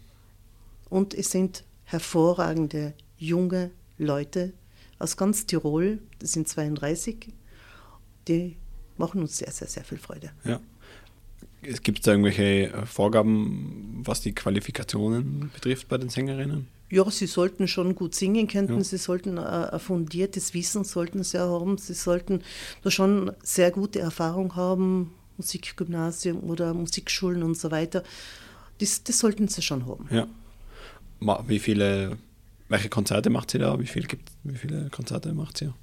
Und 0.89 1.13
es 1.13 1.31
sind 1.31 1.63
hervorragende 1.85 2.93
junge 3.17 3.71
Leute 3.97 4.53
aus 4.97 5.17
ganz 5.17 5.45
Tirol, 5.45 5.99
das 6.19 6.33
sind 6.33 6.47
32, 6.47 7.29
die 8.27 8.57
machen 8.97 9.21
uns 9.21 9.37
sehr, 9.37 9.51
sehr, 9.51 9.67
sehr 9.67 9.83
viel 9.83 9.97
Freude. 9.97 10.31
Ja. 10.43 10.59
Gibt 11.61 11.99
es 11.99 12.05
da 12.05 12.11
irgendwelche 12.11 12.85
Vorgaben, 12.85 14.01
was 14.05 14.21
die 14.21 14.33
Qualifikationen 14.33 15.51
betrifft 15.53 15.89
bei 15.89 15.97
den 15.97 16.09
Sängerinnen? 16.09 16.67
Ja, 16.89 17.09
sie 17.11 17.27
sollten 17.27 17.67
schon 17.67 17.95
gut 17.95 18.15
singen 18.15 18.47
können, 18.47 18.77
ja. 18.77 18.83
sie 18.83 18.97
sollten 18.97 19.37
äh, 19.37 19.41
ein 19.41 19.79
fundiertes 19.79 20.53
Wissen 20.53 20.83
sollten 20.83 21.23
sie 21.23 21.39
haben, 21.39 21.77
sie 21.77 21.93
sollten 21.93 22.41
da 22.81 22.89
schon 22.89 23.31
sehr 23.43 23.71
gute 23.71 23.99
Erfahrung 23.99 24.55
haben, 24.55 25.13
Musikgymnasium 25.39 26.43
oder 26.43 26.73
Musikschulen 26.73 27.41
und 27.43 27.57
so 27.57 27.71
weiter. 27.71 28.03
Das, 28.77 29.03
das 29.03 29.19
sollten 29.19 29.47
sie 29.47 29.61
schon 29.61 29.87
haben. 29.87 30.07
Ja. 30.11 30.27
Wie 31.47 31.59
viele, 31.59 32.17
welche 32.69 32.89
Konzerte 32.89 33.29
macht 33.29 33.51
sie 33.51 33.57
da? 33.57 33.79
Wie, 33.79 33.87
viel 33.87 34.05
gibt, 34.05 34.29
wie 34.43 34.55
viele 34.55 34.89
Konzerte 34.89 35.33
macht 35.33 35.57
sie 35.57 35.73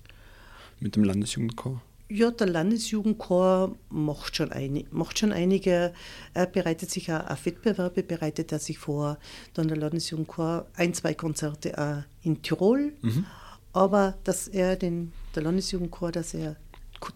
mit 0.80 0.96
dem 0.96 1.04
Landesjugendchor? 1.04 1.82
Ja, 2.08 2.30
der 2.30 2.46
Landesjugendchor 2.46 3.74
macht 3.90 4.36
schon, 4.36 4.52
ein, 4.52 4.84
macht 4.92 5.18
schon 5.18 5.32
einige, 5.32 5.92
er 6.34 6.46
bereitet 6.46 6.90
sich 6.90 7.12
auch 7.12 7.28
auf 7.28 7.44
Wettbewerbe, 7.44 8.04
bereitet 8.04 8.52
er 8.52 8.60
sich 8.60 8.78
vor. 8.78 9.18
Dann 9.54 9.66
der 9.66 9.76
Landesjugendchor 9.76 10.66
ein, 10.76 10.94
zwei 10.94 11.14
Konzerte 11.14 11.76
auch 11.76 12.04
in 12.24 12.42
Tirol. 12.42 12.92
Mhm. 13.02 13.26
Aber 13.72 14.16
dass 14.22 14.46
er 14.46 14.76
den, 14.76 15.12
der 15.34 15.42
Landesjugendchor, 15.42 16.12
dass 16.12 16.32
er 16.32 16.56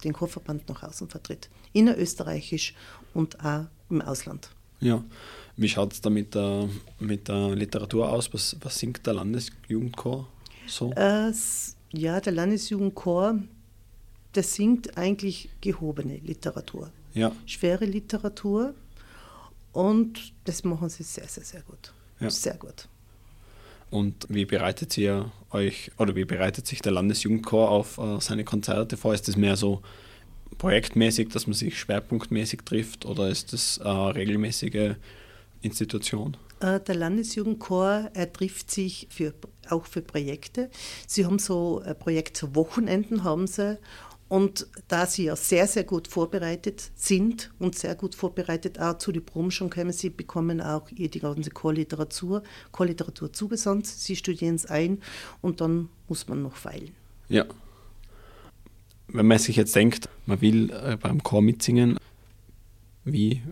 den 0.05 0.13
Chorverband 0.13 0.69
nach 0.69 0.83
außen 0.83 1.09
vertritt. 1.09 1.49
Innerösterreichisch 1.73 2.75
und 3.15 3.43
auch 3.45 3.67
im 3.89 4.03
Ausland. 4.03 4.51
Ja, 4.81 5.05
wie 5.57 5.69
schaut 5.69 5.93
es 5.93 6.01
da 6.01 6.09
mit 6.11 6.35
der, 6.35 6.69
mit 6.99 7.29
der 7.29 7.55
Literatur 7.55 8.11
aus? 8.11 8.33
Was, 8.33 8.57
was 8.61 8.79
singt 8.79 9.07
der 9.07 9.15
Landesjugendchor 9.15 10.27
so? 10.67 10.93
Äh, 10.93 11.33
ja, 11.93 12.21
der 12.21 12.33
Landesjugendchor, 12.33 13.39
der 14.35 14.43
singt 14.43 14.97
eigentlich 14.97 15.51
gehobene 15.61 16.17
Literatur. 16.19 16.91
Ja. 17.15 17.33
Schwere 17.47 17.85
Literatur. 17.85 18.75
Und 19.73 20.33
das 20.45 20.65
machen 20.65 20.89
sie 20.89 21.03
sehr, 21.03 21.29
sehr, 21.29 21.45
sehr 21.45 21.63
gut. 21.63 21.93
Ja. 22.21 22.31
Sehr 22.31 22.55
gut. 22.55 22.89
Und 23.91 24.27
wie 24.29 24.45
bereitet 24.45 24.97
ihr 24.97 25.33
euch 25.51 25.91
oder 25.99 26.15
wie 26.15 26.25
bereitet 26.25 26.67
sich 26.67 26.81
der 26.81 26.93
Landesjugendchor 26.93 27.69
auf 27.71 27.99
äh, 27.99 28.21
seine 28.21 28.45
Konzerte 28.45 28.97
vor? 28.97 29.15
Ist 29.15 29.27
das 29.27 29.37
mehr 29.37 29.57
so 29.57 29.83
projektmäßig, 30.59 31.29
dass 31.31 31.47
man 31.47 31.55
sich 31.55 31.79
schwerpunktmäßig 31.79 32.61
trifft 32.65 33.05
oder 33.05 33.29
ist 33.29 33.53
das 33.53 33.81
eine 33.81 34.15
regelmäßige 34.15 34.95
Institution? 35.63 36.37
Äh, 36.61 36.81
der 36.81 36.95
Landesjugendchor 36.95 38.11
er 38.15 38.33
trifft 38.33 38.71
sich 38.71 39.09
für, 39.11 39.35
auch 39.69 39.87
für 39.87 40.03
Projekte. 40.03 40.71
Sie 41.07 41.25
haben 41.25 41.39
so 41.39 41.83
ein 41.85 41.99
Projekt 41.99 42.37
zu 42.37 42.55
Wochenenden 42.55 43.25
haben 43.25 43.47
sie 43.47 43.79
und 44.31 44.69
da 44.87 45.07
sie 45.07 45.25
ja 45.25 45.35
sehr, 45.35 45.67
sehr 45.67 45.83
gut 45.83 46.07
vorbereitet 46.07 46.93
sind 46.95 47.51
und 47.59 47.77
sehr 47.77 47.97
gut 47.97 48.15
vorbereitet 48.15 48.79
auch 48.79 48.97
zu 48.97 49.11
den 49.11 49.25
schon 49.51 49.71
kommen, 49.71 49.93
sie 49.93 50.09
bekommen 50.09 50.61
auch 50.61 50.89
die 50.89 51.11
ganze 51.19 51.51
Chorliteratur, 51.51 52.45
Chorliteratur 52.71 53.33
zugesandt, 53.33 53.89
sie 53.89 54.15
studieren 54.15 54.55
es 54.55 54.67
ein 54.67 55.03
und 55.41 55.61
dann 55.61 55.89
muss 56.07 56.29
man 56.29 56.43
noch 56.43 56.55
feilen. 56.55 56.93
Ja. 57.29 57.45
Wenn 59.09 59.27
man 59.27 59.41
sich 59.41 59.57
jetzt 59.57 59.75
denkt, 59.75 60.09
man 60.27 60.41
will 60.41 60.71
äh, 60.71 60.97
beim 60.97 61.25
Chor 61.25 61.43
mitsingen, 61.43 61.99
wie, 63.05 63.43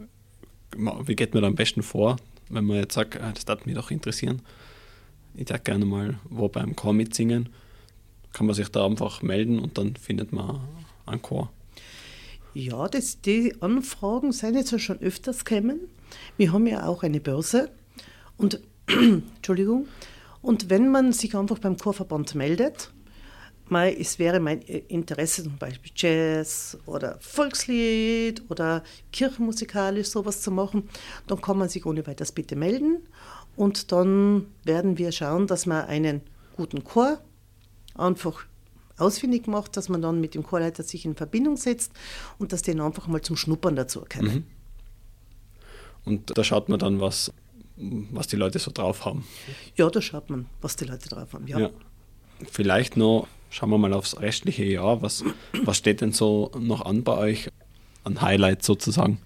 wie 0.76 1.16
geht 1.16 1.34
man 1.34 1.42
da 1.42 1.48
am 1.48 1.56
besten 1.56 1.82
vor, 1.82 2.18
wenn 2.50 2.64
man 2.64 2.76
jetzt 2.76 2.94
sagt, 2.94 3.16
äh, 3.16 3.32
das 3.34 3.44
darf 3.44 3.66
mich 3.66 3.74
doch 3.74 3.90
interessieren, 3.90 4.42
ich 5.34 5.50
würde 5.50 5.58
gerne 5.64 5.84
mal 5.84 6.20
wo 6.30 6.48
beim 6.48 6.76
Chor 6.76 6.92
mitsingen 6.92 7.48
kann 8.32 8.46
man 8.46 8.54
sich 8.54 8.68
da 8.68 8.84
einfach 8.84 9.22
melden 9.22 9.58
und 9.58 9.78
dann 9.78 9.96
findet 9.96 10.32
man 10.32 10.60
einen 11.06 11.22
Chor. 11.22 11.50
Ja, 12.54 12.88
das, 12.88 13.20
die 13.20 13.54
Anfragen 13.60 14.32
sind 14.32 14.54
jetzt 14.54 14.80
schon 14.80 15.00
öfters 15.00 15.44
gekommen. 15.44 15.80
Wir 16.36 16.52
haben 16.52 16.66
ja 16.66 16.86
auch 16.86 17.02
eine 17.02 17.20
Börse 17.20 17.70
und 18.36 18.60
Entschuldigung. 18.86 19.86
Und 20.40 20.70
wenn 20.70 20.90
man 20.90 21.12
sich 21.12 21.36
einfach 21.36 21.58
beim 21.58 21.76
Chorverband 21.76 22.34
meldet, 22.34 22.90
mal, 23.70 23.88
es 23.88 24.18
wäre 24.18 24.40
mein 24.40 24.60
Interesse 24.62 25.42
zum 25.42 25.58
Beispiel 25.58 25.92
Jazz 25.94 26.78
oder 26.86 27.18
Volkslied 27.20 28.42
oder 28.50 28.82
kirchenmusikalisch 29.12 30.08
sowas 30.08 30.40
zu 30.40 30.50
machen, 30.50 30.88
dann 31.26 31.40
kann 31.40 31.58
man 31.58 31.68
sich 31.68 31.84
ohne 31.84 32.06
weiteres 32.06 32.32
bitte 32.32 32.56
melden 32.56 33.02
und 33.56 33.92
dann 33.92 34.46
werden 34.64 34.98
wir 34.98 35.12
schauen, 35.12 35.46
dass 35.46 35.66
wir 35.66 35.86
einen 35.86 36.22
guten 36.56 36.84
Chor 36.84 37.18
einfach 37.98 38.46
ausfindig 38.98 39.46
macht, 39.46 39.76
dass 39.76 39.88
man 39.88 40.02
dann 40.02 40.20
mit 40.20 40.34
dem 40.34 40.42
Chorleiter 40.42 40.82
sich 40.82 41.04
in 41.04 41.14
Verbindung 41.14 41.56
setzt 41.56 41.92
und 42.38 42.52
dass 42.52 42.62
den 42.62 42.80
einfach 42.80 43.06
mal 43.06 43.22
zum 43.22 43.36
Schnuppern 43.36 43.76
dazu 43.76 44.04
können. 44.08 44.34
Mhm. 44.34 44.44
Und 46.04 46.36
da 46.36 46.42
schaut 46.42 46.68
man 46.68 46.78
dann, 46.78 47.00
was, 47.00 47.32
was 47.76 48.26
die 48.26 48.36
Leute 48.36 48.58
so 48.58 48.70
drauf 48.72 49.04
haben. 49.04 49.24
Ja, 49.76 49.88
da 49.90 50.00
schaut 50.00 50.30
man, 50.30 50.46
was 50.60 50.76
die 50.76 50.84
Leute 50.84 51.08
drauf 51.08 51.32
haben, 51.32 51.46
ja. 51.46 51.58
ja. 51.58 51.70
Vielleicht 52.50 52.96
noch, 52.96 53.28
schauen 53.50 53.70
wir 53.70 53.78
mal 53.78 53.92
aufs 53.92 54.20
restliche 54.20 54.64
Jahr. 54.64 55.02
Was, 55.02 55.24
was 55.64 55.76
steht 55.76 56.00
denn 56.00 56.12
so 56.12 56.50
noch 56.58 56.82
an 56.82 57.04
bei 57.04 57.16
euch 57.16 57.50
an 58.04 58.20
Highlights 58.20 58.66
sozusagen? 58.66 59.20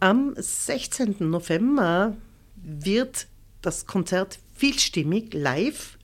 Am 0.00 0.34
16. 0.36 1.16
November 1.20 2.16
wird 2.56 3.28
das 3.60 3.86
Konzert 3.86 4.40
vielstimmig 4.54 5.32
live 5.34 5.98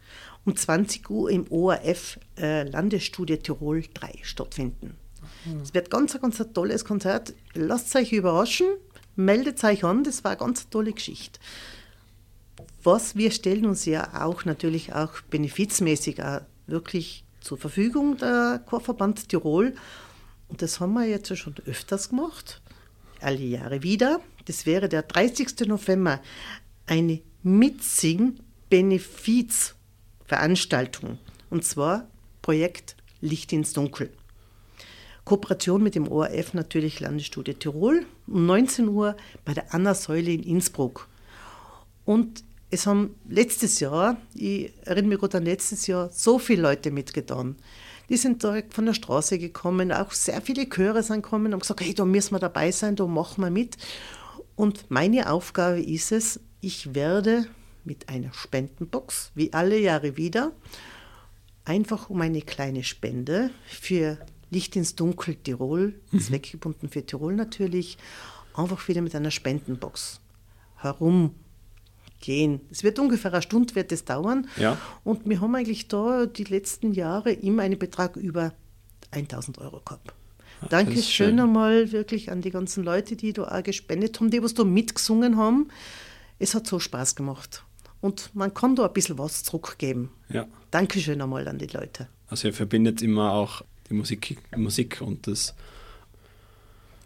um 0.48 0.56
20 0.56 1.10
Uhr 1.10 1.30
im 1.30 1.46
ORF 1.50 2.18
äh, 2.38 2.62
Landesstudie 2.62 3.36
Tirol 3.36 3.84
3 3.92 4.20
stattfinden. 4.22 4.96
Es 5.62 5.74
wird 5.74 5.90
ganz, 5.90 6.18
ganz 6.20 6.40
ein 6.40 6.54
tolles 6.54 6.86
Konzert. 6.86 7.34
Lasst 7.54 7.94
euch 7.94 8.12
überraschen, 8.12 8.66
meldet 9.14 9.62
euch 9.62 9.84
an, 9.84 10.02
das 10.04 10.24
war 10.24 10.30
eine 10.32 10.40
ganz 10.40 10.70
tolle 10.70 10.92
Geschichte. 10.92 11.38
Was 12.82 13.14
wir 13.14 13.30
stellen 13.30 13.66
uns 13.66 13.84
ja 13.84 14.26
auch 14.26 14.46
natürlich 14.46 14.94
auch 14.94 15.20
benefizmäßig 15.30 16.22
auch 16.22 16.40
wirklich 16.66 17.24
zur 17.40 17.58
Verfügung, 17.58 18.16
der 18.16 18.62
Chorverband 18.64 19.28
Tirol. 19.28 19.74
Und 20.48 20.62
das 20.62 20.80
haben 20.80 20.94
wir 20.94 21.04
jetzt 21.04 21.36
schon 21.36 21.56
öfters 21.66 22.08
gemacht, 22.08 22.62
alle 23.20 23.36
Jahre 23.36 23.82
wieder. 23.82 24.22
Das 24.46 24.64
wäre 24.64 24.88
der 24.88 25.02
30. 25.02 25.66
November 25.66 26.22
eine 26.86 27.20
Mitsing-Benefiz- 27.44 29.74
Veranstaltung. 30.28 31.18
Und 31.50 31.64
zwar 31.64 32.06
Projekt 32.42 32.96
Licht 33.20 33.52
ins 33.52 33.72
Dunkel. 33.72 34.10
Kooperation 35.24 35.82
mit 35.82 35.94
dem 35.94 36.08
ORF 36.08 36.54
natürlich 36.54 37.00
Landesstudie 37.00 37.54
Tirol 37.54 38.06
um 38.26 38.46
19 38.46 38.88
Uhr 38.88 39.16
bei 39.44 39.54
der 39.54 39.74
Anna 39.74 39.94
Säule 39.94 40.30
in 40.30 40.42
Innsbruck. 40.42 41.08
Und 42.04 42.44
es 42.70 42.86
haben 42.86 43.14
letztes 43.28 43.80
Jahr, 43.80 44.16
ich 44.34 44.72
erinnere 44.84 45.08
mich 45.08 45.18
gut 45.18 45.34
an 45.34 45.44
letztes 45.44 45.86
Jahr, 45.86 46.10
so 46.10 46.38
viele 46.38 46.62
Leute 46.62 46.90
mitgetan. 46.90 47.56
Die 48.08 48.16
sind 48.16 48.42
direkt 48.42 48.72
von 48.72 48.86
der 48.86 48.94
Straße 48.94 49.38
gekommen, 49.38 49.92
auch 49.92 50.12
sehr 50.12 50.40
viele 50.40 50.68
Chöre 50.68 51.02
sind 51.02 51.22
gekommen 51.22 51.52
und 51.52 51.60
gesagt, 51.60 51.80
hey, 51.82 51.94
da 51.94 52.04
müssen 52.04 52.34
wir 52.34 52.38
dabei 52.38 52.70
sein, 52.70 52.96
da 52.96 53.06
machen 53.06 53.42
wir 53.42 53.50
mit. 53.50 53.76
Und 54.56 54.90
meine 54.90 55.30
Aufgabe 55.30 55.80
ist 55.80 56.12
es, 56.12 56.40
ich 56.60 56.94
werde 56.94 57.46
mit 57.84 58.08
einer 58.08 58.32
Spendenbox, 58.32 59.32
wie 59.34 59.52
alle 59.52 59.78
Jahre 59.78 60.16
wieder, 60.16 60.52
einfach 61.64 62.10
um 62.10 62.20
eine 62.20 62.42
kleine 62.42 62.84
Spende 62.84 63.50
für 63.66 64.18
Licht 64.50 64.76
ins 64.76 64.94
Dunkel 64.94 65.36
Tirol, 65.36 66.00
mhm. 66.10 66.20
zweckgebunden 66.20 66.88
für 66.88 67.04
Tirol 67.04 67.34
natürlich, 67.34 67.98
einfach 68.54 68.86
wieder 68.88 69.02
mit 69.02 69.14
einer 69.14 69.30
Spendenbox 69.30 70.20
herum 70.76 71.34
gehen. 72.20 72.60
Es 72.70 72.82
wird 72.82 72.98
ungefähr 72.98 73.32
eine 73.32 73.42
Stunde 73.42 73.74
wird 73.74 73.92
es 73.92 74.04
dauern. 74.04 74.48
Ja. 74.56 74.78
Und 75.04 75.28
wir 75.28 75.40
haben 75.40 75.54
eigentlich 75.54 75.88
da 75.88 76.26
die 76.26 76.44
letzten 76.44 76.92
Jahre 76.92 77.32
immer 77.32 77.62
einen 77.62 77.78
Betrag 77.78 78.16
über 78.16 78.52
1000 79.10 79.58
Euro 79.58 79.80
gehabt. 79.84 80.14
Danke 80.68 81.00
schön. 81.02 81.38
einmal 81.38 81.92
wirklich 81.92 82.32
an 82.32 82.40
die 82.40 82.50
ganzen 82.50 82.82
Leute, 82.82 83.14
die 83.14 83.32
da 83.32 83.44
auch 83.44 83.62
gespendet 83.62 84.18
haben, 84.18 84.30
die 84.30 84.42
was 84.42 84.54
da 84.54 84.64
mitgesungen 84.64 85.36
haben. 85.36 85.68
Es 86.40 86.54
hat 86.54 86.66
so 86.66 86.80
Spaß 86.80 87.14
gemacht. 87.14 87.64
Und 88.00 88.34
man 88.34 88.54
kann 88.54 88.76
da 88.76 88.86
ein 88.86 88.92
bisschen 88.92 89.18
was 89.18 89.42
zurückgeben. 89.42 90.10
Ja. 90.28 90.46
Dankeschön 90.70 91.20
einmal 91.20 91.48
an 91.48 91.58
die 91.58 91.66
Leute. 91.66 92.08
Also 92.28 92.48
ihr 92.48 92.54
verbindet 92.54 93.02
immer 93.02 93.32
auch 93.32 93.62
die 93.88 93.94
Musik, 93.94 94.38
Musik 94.56 95.00
und 95.00 95.26
das 95.26 95.54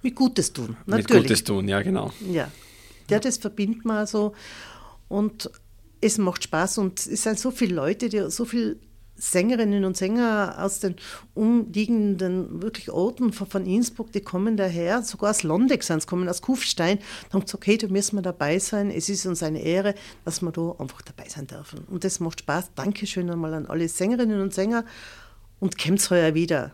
Mit 0.03 0.17
Gutes 0.17 0.53
tun, 0.53 0.77
mit 0.85 0.99
natürlich. 0.99 1.23
Gutes 1.23 1.45
tun, 1.45 1.69
ja 1.69 1.81
genau. 1.81 2.13
Ja, 2.31 2.51
ja 3.09 3.19
das 3.21 3.39
verbindet 3.39 3.85
man 3.85 4.07
so. 4.07 4.35
Und 5.09 5.51
es 6.03 6.19
macht 6.19 6.45
Spaß. 6.45 6.79
Und 6.79 6.99
es 6.99 7.23
sind 7.23 7.39
so 7.39 7.51
viele 7.51 7.77
Leute, 7.77 8.09
die, 8.09 8.31
so 8.31 8.45
viele 8.45 8.77
Sängerinnen 9.23 9.85
und 9.85 9.97
Sänger 9.97 10.57
aus 10.59 10.81
den 10.81 10.97
umliegenden 11.35 12.61
wirklich 12.61 12.91
Orten 12.91 13.33
von, 13.33 13.65
Innsbruck, 13.65 14.11
die 14.11 14.21
kommen 14.21 14.57
daher, 14.57 15.03
sogar 15.03 15.31
aus 15.31 15.45
Londex 15.45 15.87
sind 15.87 16.09
kommen 16.09 16.29
aus 16.29 16.43
Kufstein, 16.43 16.99
und 16.99 17.33
haben 17.33 17.41
gesagt, 17.43 17.55
okay, 17.55 17.77
da 17.79 17.87
müssen 17.87 18.17
wir 18.17 18.23
dabei 18.23 18.59
sein. 18.59 18.91
Es 18.91 19.09
ist 19.09 19.25
uns 19.25 19.45
eine 19.45 19.63
Ehre, 19.63 19.95
dass 20.25 20.43
wir 20.43 20.51
da 20.51 20.75
einfach 20.77 21.03
dabei 21.03 21.29
sein 21.29 21.47
dürfen. 21.47 21.85
Und 21.89 22.03
das 22.03 22.19
macht 22.19 22.41
Spaß. 22.41 22.71
Dankeschön 22.75 23.31
einmal 23.31 23.55
an 23.55 23.67
alle 23.67 23.89
Sängerinnen 23.89 24.41
und 24.41 24.53
Sänger 24.53 24.85
und 25.61 25.79
kommt 25.79 26.11
heuer 26.11 26.35
wieder. 26.35 26.73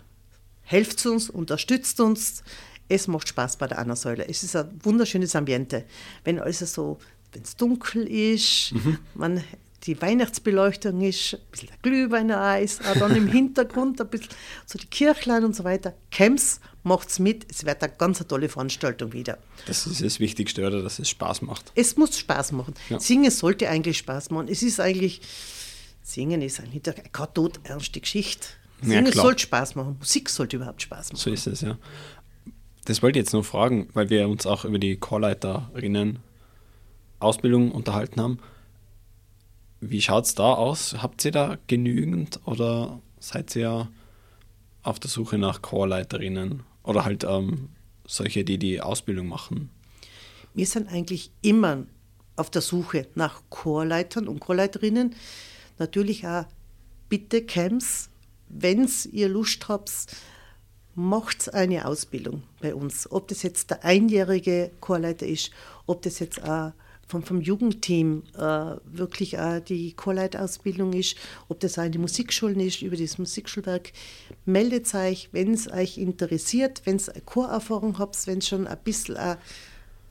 Helft 0.63 1.05
uns, 1.05 1.29
unterstützt 1.29 2.01
uns. 2.01 2.43
Es 2.89 3.09
macht 3.09 3.29
Spaß 3.29 3.59
bei 3.59 3.67
der 3.67 3.79
Anna-Säule. 3.79 4.27
Es 4.27 4.43
ist 4.43 4.57
ein 4.57 4.71
wunderschönes 4.83 5.37
Ambiente. 5.37 5.85
Wenn 6.25 6.39
alles 6.39 6.61
so, 6.61 6.97
wenn 7.33 7.43
es 7.43 7.57
dunkel 7.57 8.07
ist, 8.07 8.73
man, 9.15 9.45
die 9.85 10.01
Weihnachtsbeleuchtung 10.01 11.01
ist, 11.03 11.35
ein 11.35 11.41
bisschen 11.51 11.69
der 11.69 11.79
Glühwein 11.83 12.31
ist, 12.63 12.85
auch 12.87 12.97
dann 12.97 13.15
im 13.15 13.27
Hintergrund 13.33 14.01
ein 14.01 14.09
bisschen 14.09 14.31
so 14.67 14.79
die 14.79 14.87
Kirchlein 14.87 15.45
und 15.45 15.55
so 15.55 15.65
weiter. 15.65 15.95
Camps 16.11 16.61
macht's 16.83 17.19
mit. 17.19 17.47
Es 17.51 17.65
wird 17.65 17.83
eine 17.83 17.93
ganz 17.93 18.19
tolle 18.27 18.49
Veranstaltung 18.49 19.13
wieder. 19.13 19.39
Das 19.67 19.87
ist 19.87 20.03
das 20.03 20.21
Wichtigste, 20.21 20.67
oder? 20.67 20.83
Dass 20.83 20.99
es 20.99 21.09
Spaß 21.09 21.43
macht. 21.43 21.73
Es 21.75 21.97
muss 21.97 22.19
Spaß 22.19 22.53
machen. 22.53 22.75
Ja. 22.89 22.99
Singen 22.99 23.31
sollte 23.31 23.69
eigentlich 23.69 23.99
Spaß 23.99 24.31
machen. 24.31 24.49
Es 24.49 24.63
ist 24.63 24.81
eigentlich, 24.81 25.21
Singen 26.03 26.43
ist 26.43 26.61
eigentlich 26.61 26.83
keine 27.13 27.33
todernste 27.33 28.01
Geschichte. 28.01 28.49
Ja, 28.83 28.89
Singen 28.89 29.13
klar. 29.13 29.27
sollte 29.27 29.43
Spaß 29.43 29.75
machen. 29.77 29.97
Musik 29.99 30.29
sollte 30.29 30.57
überhaupt 30.57 30.83
Spaß 30.83 31.13
machen. 31.13 31.21
So 31.21 31.31
ist 31.31 31.47
es, 31.47 31.61
ja. 31.61 31.79
Das 32.85 33.03
wollte 33.03 33.19
ich 33.19 33.27
jetzt 33.27 33.33
noch 33.35 33.45
fragen, 33.45 33.89
weil 33.93 34.09
wir 34.11 34.29
uns 34.29 34.47
auch 34.47 34.65
über 34.65 34.79
die 34.79 34.97
Chorleiterinnen 34.97 36.21
Ausbildung 37.21 37.71
unterhalten 37.73 38.21
haben. 38.21 38.39
Wie 39.81 40.01
schaut 40.01 40.25
es 40.25 40.35
da 40.35 40.55
aus? 40.55 40.97
Habt 41.03 41.25
ihr 41.25 41.31
da 41.31 41.57
genügend 41.67 42.41
oder 42.47 43.01
seid 43.21 43.55
ihr 43.55 43.89
auf 44.83 44.99
der 44.99 45.11
Suche 45.11 45.39
nach 45.39 45.63
Chorleiterinnen 45.63 46.65
oder 46.83 47.05
halt 47.05 47.25
ähm, 47.25 47.69
solche, 48.07 48.45
die 48.45 48.59
die 48.59 48.81
Ausbildung 48.81 49.29
machen? 49.29 49.71
Wir 50.55 50.67
sind 50.67 50.89
eigentlich 50.89 51.31
immer 51.43 51.87
auf 52.37 52.51
der 52.51 52.63
Suche 52.63 53.07
nach 53.15 53.43
Chorleitern 53.51 54.27
und 54.29 54.41
Chorleiterinnen. 54.41 55.15
Natürlich 55.79 56.27
auch 56.27 56.47
bitte 57.09 57.43
Camps, 57.45 58.11
wenn 58.49 58.89
ihr 59.13 59.29
Lust 59.29 59.69
habt, 59.69 60.07
macht 60.95 61.55
eine 61.55 61.87
Ausbildung 61.87 62.43
bei 62.61 62.75
uns. 62.75 63.11
Ob 63.11 63.29
das 63.29 63.43
jetzt 63.43 63.71
der 63.71 63.85
einjährige 63.85 64.73
Chorleiter 64.81 65.27
ist, 65.27 65.51
ob 65.87 66.03
das 66.03 66.19
jetzt 66.19 66.43
auch 66.43 66.73
vom, 67.09 67.23
vom 67.23 67.41
Jugendteam 67.41 68.23
äh, 68.37 68.77
wirklich 68.85 69.39
auch 69.39 69.61
die 69.61 69.95
Chorleitausbildung 69.95 70.93
ist, 70.93 71.17
ob 71.49 71.59
das 71.61 71.75
die 71.75 71.99
Musikschulen 71.99 72.61
ist, 72.61 72.83
über 72.83 72.97
das 72.97 73.19
Musikschulwerk. 73.19 73.93
Meldet 74.45 74.95
euch, 74.95 75.31
wenn 75.33 75.55
es 75.55 75.73
euch 75.73 75.99
interessiert, 75.99 76.83
wenn 76.85 76.99
ihr 76.99 77.21
Chorerfahrung 77.23 77.99
habt, 77.99 78.27
wenn 78.27 78.39
ihr 78.39 78.43
schon 78.43 78.67
ein 78.67 78.79
bisschen 78.85 79.17
auch 79.17 79.37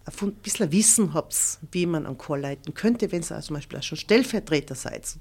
ein 0.06 0.12
fun- 0.12 0.34
bisschen 0.36 0.72
Wissen 0.72 1.14
habt, 1.14 1.60
wie 1.72 1.86
man 1.86 2.06
einen 2.06 2.18
Chor 2.18 2.38
leiten 2.38 2.74
könnte, 2.74 3.12
wenn 3.12 3.22
ihr 3.22 3.42
zum 3.42 3.56
Beispiel 3.56 3.78
auch 3.80 3.84
schon 3.84 3.98
Stellvertreter 3.98 4.76
seid. 4.76 5.18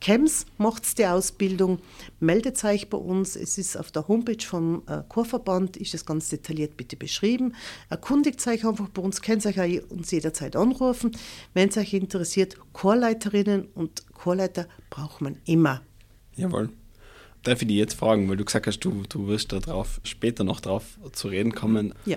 Chems 0.00 0.46
macht 0.58 0.98
die 0.98 1.06
Ausbildung, 1.06 1.78
meldet 2.20 2.62
euch 2.64 2.88
bei 2.90 2.98
uns. 2.98 3.36
Es 3.36 3.58
ist 3.58 3.76
auf 3.76 3.90
der 3.90 4.06
Homepage 4.08 4.44
vom 4.44 4.82
äh, 4.86 5.02
Chorverband, 5.08 5.76
ist 5.76 5.94
das 5.94 6.04
ganz 6.04 6.28
detailliert 6.28 6.76
bitte 6.76 6.96
beschrieben. 6.96 7.54
Erkundigt 7.88 8.46
euch 8.46 8.66
einfach 8.66 8.88
bei 8.88 9.02
uns, 9.02 9.22
könnt 9.22 9.46
euch 9.46 9.90
uns 9.90 10.10
jederzeit 10.10 10.56
anrufen. 10.56 11.16
Wenn 11.54 11.70
es 11.70 11.76
euch 11.76 11.94
interessiert, 11.94 12.56
Chorleiterinnen 12.72 13.68
und 13.74 14.06
Chorleiter 14.12 14.68
braucht 14.90 15.20
man 15.20 15.38
immer. 15.44 15.82
Jawohl. 16.36 16.70
Darf 17.42 17.62
ich 17.62 17.68
dich 17.68 17.76
jetzt 17.76 17.94
fragen, 17.94 18.28
weil 18.28 18.36
du 18.36 18.44
gesagt 18.44 18.66
hast, 18.66 18.80
du, 18.80 19.04
du 19.08 19.28
wirst 19.28 19.52
da 19.52 19.60
drauf, 19.60 20.00
später 20.02 20.42
noch 20.42 20.60
drauf 20.60 20.98
zu 21.12 21.28
reden 21.28 21.54
kommen. 21.54 21.94
Ja. 22.04 22.16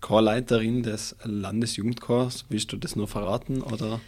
Chorleiterin 0.00 0.82
des 0.82 1.16
Landesjugendchors, 1.24 2.46
willst 2.48 2.72
du 2.72 2.76
das 2.76 2.96
nur 2.96 3.08
verraten 3.08 3.60
oder? 3.60 4.00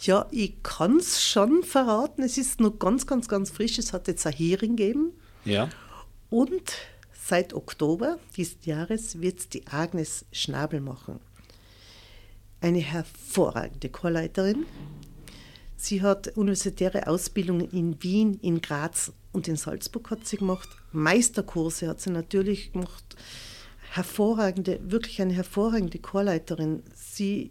Ja, 0.00 0.26
ich 0.30 0.62
kann 0.62 0.96
es 0.96 1.22
schon 1.22 1.62
verraten. 1.62 2.22
Es 2.22 2.38
ist 2.38 2.60
noch 2.60 2.78
ganz, 2.78 3.06
ganz, 3.06 3.28
ganz 3.28 3.50
frisch. 3.50 3.78
Es 3.78 3.92
hat 3.92 4.08
jetzt 4.08 4.26
ein 4.26 4.32
Hearing 4.32 4.76
gegeben. 4.76 5.12
Ja. 5.44 5.68
Und 6.30 6.72
seit 7.12 7.52
Oktober 7.52 8.18
dieses 8.36 8.64
Jahres 8.64 9.20
wird 9.20 9.40
es 9.40 9.48
die 9.48 9.66
Agnes 9.66 10.24
Schnabel 10.32 10.80
machen. 10.80 11.20
Eine 12.62 12.78
hervorragende 12.78 13.90
Chorleiterin. 13.90 14.64
Sie 15.76 16.02
hat 16.02 16.36
universitäre 16.36 17.06
Ausbildungen 17.06 17.70
in 17.70 18.02
Wien, 18.02 18.38
in 18.42 18.60
Graz 18.60 19.12
und 19.32 19.48
in 19.48 19.56
Salzburg 19.56 20.10
hat 20.10 20.26
sie 20.26 20.36
gemacht. 20.36 20.68
Meisterkurse 20.92 21.88
hat 21.88 22.00
sie 22.00 22.10
natürlich 22.10 22.72
gemacht. 22.72 23.16
Hervorragende, 23.92 24.78
wirklich 24.82 25.20
eine 25.20 25.32
hervorragende 25.32 25.98
Chorleiterin. 25.98 26.82
Sie, 26.94 27.50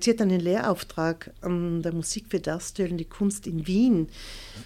sie 0.00 0.10
hat 0.10 0.20
einen 0.20 0.40
Lehrauftrag 0.40 1.32
an 1.40 1.82
der 1.82 1.92
Musik 1.92 2.26
für 2.28 2.40
Darstellende 2.40 3.04
Kunst 3.04 3.46
in 3.46 3.66
Wien. 3.66 4.08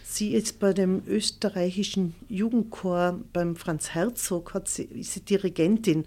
Sie 0.05 0.35
ist 0.35 0.59
bei 0.59 0.73
dem 0.73 1.03
österreichischen 1.07 2.15
Jugendchor 2.29 3.21
beim 3.33 3.57
Franz 3.57 3.91
Herzog, 3.91 4.55
hat 4.55 4.69
sie, 4.69 4.85
ist 4.85 5.13
sie 5.13 5.21
Dirigentin. 5.21 6.05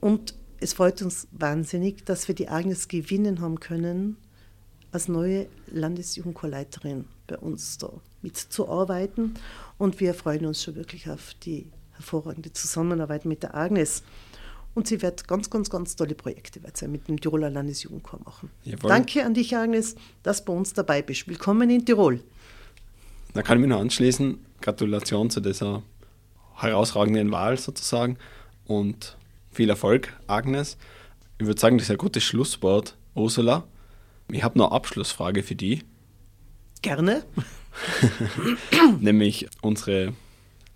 Und 0.00 0.34
es 0.60 0.74
freut 0.74 1.02
uns 1.02 1.28
wahnsinnig, 1.32 2.04
dass 2.04 2.28
wir 2.28 2.34
die 2.34 2.48
Agnes 2.48 2.88
gewinnen 2.88 3.40
haben 3.40 3.60
können, 3.60 4.16
als 4.92 5.08
neue 5.08 5.46
Landesjugendchorleiterin 5.66 7.06
bei 7.26 7.38
uns 7.38 7.78
da 7.78 7.90
mitzuarbeiten. 8.22 9.34
Und 9.78 10.00
wir 10.00 10.14
freuen 10.14 10.46
uns 10.46 10.62
schon 10.62 10.76
wirklich 10.76 11.10
auf 11.10 11.34
die 11.42 11.66
hervorragende 11.92 12.52
Zusammenarbeit 12.52 13.24
mit 13.24 13.42
der 13.42 13.54
Agnes. 13.54 14.02
Und 14.74 14.88
sie 14.88 15.02
wird 15.02 15.28
ganz, 15.28 15.50
ganz, 15.50 15.70
ganz 15.70 15.94
tolle 15.94 16.14
Projekte 16.14 16.62
wird 16.62 16.76
sie 16.76 16.88
mit 16.88 17.06
dem 17.06 17.20
Tiroler 17.20 17.50
Landesjugendchor 17.50 18.20
machen. 18.24 18.50
Jawohl. 18.64 18.90
Danke 18.90 19.24
an 19.24 19.34
dich, 19.34 19.56
Agnes, 19.56 19.94
dass 20.22 20.44
du 20.44 20.52
bei 20.52 20.58
uns 20.58 20.72
dabei 20.72 21.02
bist. 21.02 21.28
Willkommen 21.28 21.70
in 21.70 21.84
Tirol. 21.84 22.20
Da 23.34 23.42
kann 23.42 23.58
ich 23.58 23.62
mich 23.62 23.68
nur 23.68 23.80
anschließen. 23.80 24.38
Gratulation 24.60 25.30
zu 25.30 25.40
dieser 25.40 25.82
herausragenden 26.56 27.30
Wahl 27.30 27.58
sozusagen 27.58 28.16
und 28.66 29.16
viel 29.52 29.70
Erfolg, 29.70 30.12
Agnes. 30.26 30.76
Ich 31.38 31.46
würde 31.46 31.60
sagen, 31.60 31.78
das 31.78 31.86
ist 31.86 31.90
ein 31.90 31.98
gutes 31.98 32.24
Schlusswort, 32.24 32.96
Ursula. 33.14 33.64
Ich 34.30 34.42
habe 34.42 34.58
noch 34.58 34.68
eine 34.68 34.76
Abschlussfrage 34.76 35.42
für 35.42 35.54
die, 35.54 35.82
Gerne. 36.84 37.24
nämlich 39.00 39.48
unsere 39.62 40.12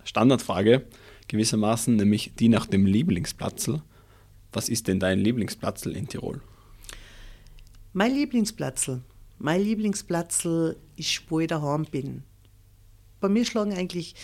Standardfrage 0.05 0.87
gewissermaßen, 1.29 1.97
nämlich 1.97 2.33
die 2.39 2.49
nach 2.49 2.67
dem 2.67 2.87
Lieblingsplatzl. 2.87 3.83
Was 4.53 4.69
ist 4.69 4.89
denn 4.89 4.99
dein 4.99 5.19
Lieblingsplatzl 5.19 5.91
in 5.91 6.09
Tirol? 6.09 6.41
Mein 7.93 8.15
Lieblingsplatzl. 8.15 9.03
Mein 9.39 9.63
Lieblingsplatzl 9.63 10.77
ist, 10.97 11.23
wo 11.29 11.41
ich 11.41 11.49
daheim 11.49 11.85
bin. 11.85 12.23
Bei 13.21 13.29
mir 13.29 13.45
schlagen 13.45 13.73
eigentlich 13.73 14.15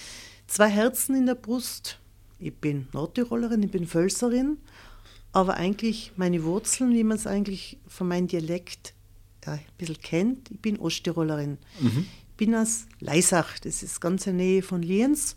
zwei 0.47 0.69
Herzen 0.69 1.15
in 1.15 1.27
der 1.27 1.35
Brust. 1.35 1.99
Ich 2.39 2.55
bin 2.55 2.89
Nordtirolerin, 2.93 3.63
ich 3.63 3.71
bin 3.71 3.87
Völserin, 3.87 4.59
aber 5.33 5.55
eigentlich 5.55 6.13
meine 6.17 6.43
Wurzeln, 6.45 6.95
wie 6.95 7.05
man 7.05 7.17
es 7.17 7.27
eigentlich 7.27 7.79
von 7.87 8.09
meinem 8.09 8.27
Dialekt 8.27 8.95
ja, 9.47 9.53
ein 9.53 9.61
bisschen 9.79 10.01
kennt, 10.01 10.51
ich 10.51 10.61
bin 10.61 10.79
Osttirolerin. 10.79 11.59
Ich 12.31 12.37
bin 12.37 12.55
aus 12.55 12.87
Leisach, 13.01 13.59
das 13.61 13.83
ist 13.83 14.01
ganz 14.01 14.27
in 14.27 14.39
der 14.39 14.47
Nähe 14.47 14.63
von 14.63 14.83
Lienz. 14.83 15.37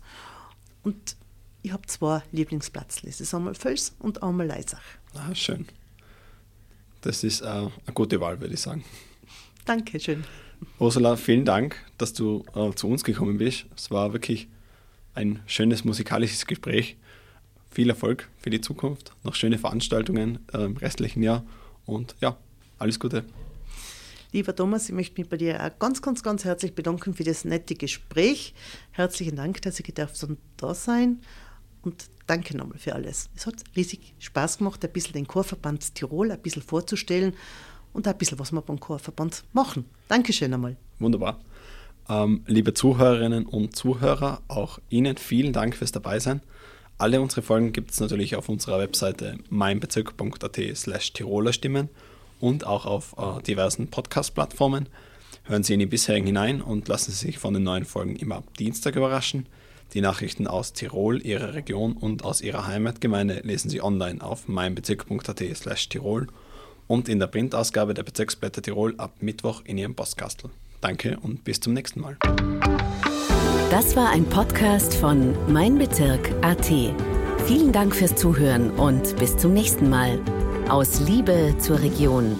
Und 0.82 1.16
ich 1.62 1.72
habe 1.72 1.86
zwei 1.86 2.22
Lieblingsplätzle. 2.32 3.08
Das 3.08 3.20
ist 3.20 3.34
einmal 3.34 3.54
Völs 3.54 3.94
und 3.98 4.22
einmal 4.22 4.46
Leisach. 4.46 4.82
Ah, 5.14 5.34
schön. 5.34 5.66
Das 7.00 7.24
ist 7.24 7.40
äh, 7.40 7.46
eine 7.46 7.70
gute 7.94 8.20
Wahl, 8.20 8.40
würde 8.40 8.54
ich 8.54 8.60
sagen. 8.60 8.84
Dankeschön. 9.64 10.24
Ursula, 10.78 11.16
vielen 11.16 11.44
Dank, 11.44 11.76
dass 11.98 12.12
du 12.12 12.44
äh, 12.54 12.72
zu 12.74 12.88
uns 12.88 13.04
gekommen 13.04 13.38
bist. 13.38 13.66
Es 13.76 13.90
war 13.90 14.12
wirklich 14.12 14.48
ein 15.14 15.40
schönes 15.46 15.84
musikalisches 15.84 16.46
Gespräch. 16.46 16.96
Viel 17.70 17.90
Erfolg 17.90 18.28
für 18.38 18.50
die 18.50 18.60
Zukunft, 18.60 19.12
noch 19.24 19.34
schöne 19.34 19.58
Veranstaltungen 19.58 20.38
äh, 20.52 20.64
im 20.64 20.76
restlichen 20.76 21.22
Jahr 21.22 21.44
und 21.84 22.16
ja, 22.20 22.36
alles 22.78 22.98
Gute. 22.98 23.24
Lieber 24.32 24.54
Thomas, 24.54 24.88
ich 24.88 24.94
möchte 24.94 25.20
mich 25.20 25.28
bei 25.28 25.36
dir 25.36 25.62
auch 25.62 25.78
ganz, 25.78 26.02
ganz, 26.02 26.22
ganz 26.22 26.44
herzlich 26.44 26.74
bedanken 26.74 27.14
für 27.14 27.24
das 27.24 27.44
nette 27.44 27.74
Gespräch. 27.74 28.54
Herzlichen 28.90 29.36
Dank, 29.36 29.62
dass 29.62 29.78
ich 29.78 29.86
gedacht 29.86 30.14
da 30.56 30.74
sein 30.74 31.20
und 31.82 32.06
danke 32.26 32.56
nochmal 32.56 32.78
für 32.78 32.94
alles. 32.94 33.28
Es 33.34 33.46
hat 33.46 33.56
riesig 33.76 34.14
Spaß 34.18 34.58
gemacht, 34.58 34.84
ein 34.84 34.92
bisschen 34.92 35.12
den 35.12 35.26
Chorverband 35.26 35.94
Tirol 35.94 36.30
ein 36.30 36.40
bisschen 36.40 36.62
vorzustellen 36.62 37.34
und 37.92 38.06
ein 38.06 38.16
bisschen, 38.16 38.38
was 38.38 38.52
wir 38.52 38.62
beim 38.62 38.80
Chorverband 38.80 39.44
machen. 39.52 39.84
Dankeschön 40.08 40.52
einmal. 40.52 40.76
Wunderbar. 40.98 41.40
Ähm, 42.08 42.42
liebe 42.46 42.74
Zuhörerinnen 42.74 43.46
und 43.46 43.76
Zuhörer, 43.76 44.40
auch 44.48 44.78
Ihnen 44.88 45.16
vielen 45.16 45.52
Dank 45.52 45.76
fürs 45.76 45.92
Dabeisein. 45.92 46.40
Alle 46.96 47.20
unsere 47.20 47.42
Folgen 47.42 47.72
gibt 47.72 47.92
es 47.92 48.00
natürlich 48.00 48.34
auf 48.34 48.48
unserer 48.48 48.78
Webseite 48.78 49.38
meinbezirk.at 49.50 50.58
slash 50.74 51.12
Tiroler 51.12 51.52
Stimmen 51.52 51.88
und 52.40 52.66
auch 52.66 52.86
auf 52.86 53.14
äh, 53.18 53.42
diversen 53.42 53.88
Podcast-Plattformen. 53.88 54.88
Hören 55.44 55.62
Sie 55.62 55.74
in 55.74 55.80
die 55.80 55.86
bisherigen 55.86 56.26
hinein 56.26 56.60
und 56.60 56.88
lassen 56.88 57.12
Sie 57.12 57.26
sich 57.26 57.38
von 57.38 57.54
den 57.54 57.62
neuen 57.62 57.84
Folgen 57.84 58.16
immer 58.16 58.36
ab 58.36 58.56
Dienstag 58.58 58.96
überraschen. 58.96 59.46
Die 59.94 60.00
Nachrichten 60.02 60.46
aus 60.46 60.74
Tirol, 60.74 61.24
Ihrer 61.24 61.54
Region 61.54 61.94
und 61.94 62.24
aus 62.24 62.40
Ihrer 62.42 62.66
Heimatgemeinde 62.66 63.40
lesen 63.42 63.70
Sie 63.70 63.82
online 63.82 64.22
auf 64.22 64.46
meinbezirk.at 64.46 65.42
slash 65.54 65.88
Tirol 65.88 66.26
und 66.86 67.08
in 67.08 67.18
der 67.18 67.26
Printausgabe 67.26 67.94
der 67.94 68.02
Bezirksblätter 68.02 68.60
Tirol 68.62 68.94
ab 68.98 69.14
Mittwoch 69.20 69.62
in 69.64 69.78
Ihrem 69.78 69.94
Postkastel. 69.94 70.50
Danke 70.80 71.18
und 71.22 71.44
bis 71.44 71.60
zum 71.60 71.72
nächsten 71.72 72.00
Mal. 72.00 72.16
Das 73.70 73.96
war 73.96 74.10
ein 74.10 74.24
Podcast 74.24 74.94
von 74.94 75.34
Mein 75.50 75.78
Bezirk 75.78 76.30
AT. 76.42 76.66
Vielen 77.46 77.72
Dank 77.72 77.94
fürs 77.94 78.14
Zuhören 78.14 78.70
und 78.72 79.16
bis 79.16 79.36
zum 79.36 79.54
nächsten 79.54 79.88
Mal. 79.88 80.20
Aus 80.68 81.00
Liebe 81.00 81.54
zur 81.58 81.80
Region. 81.80 82.36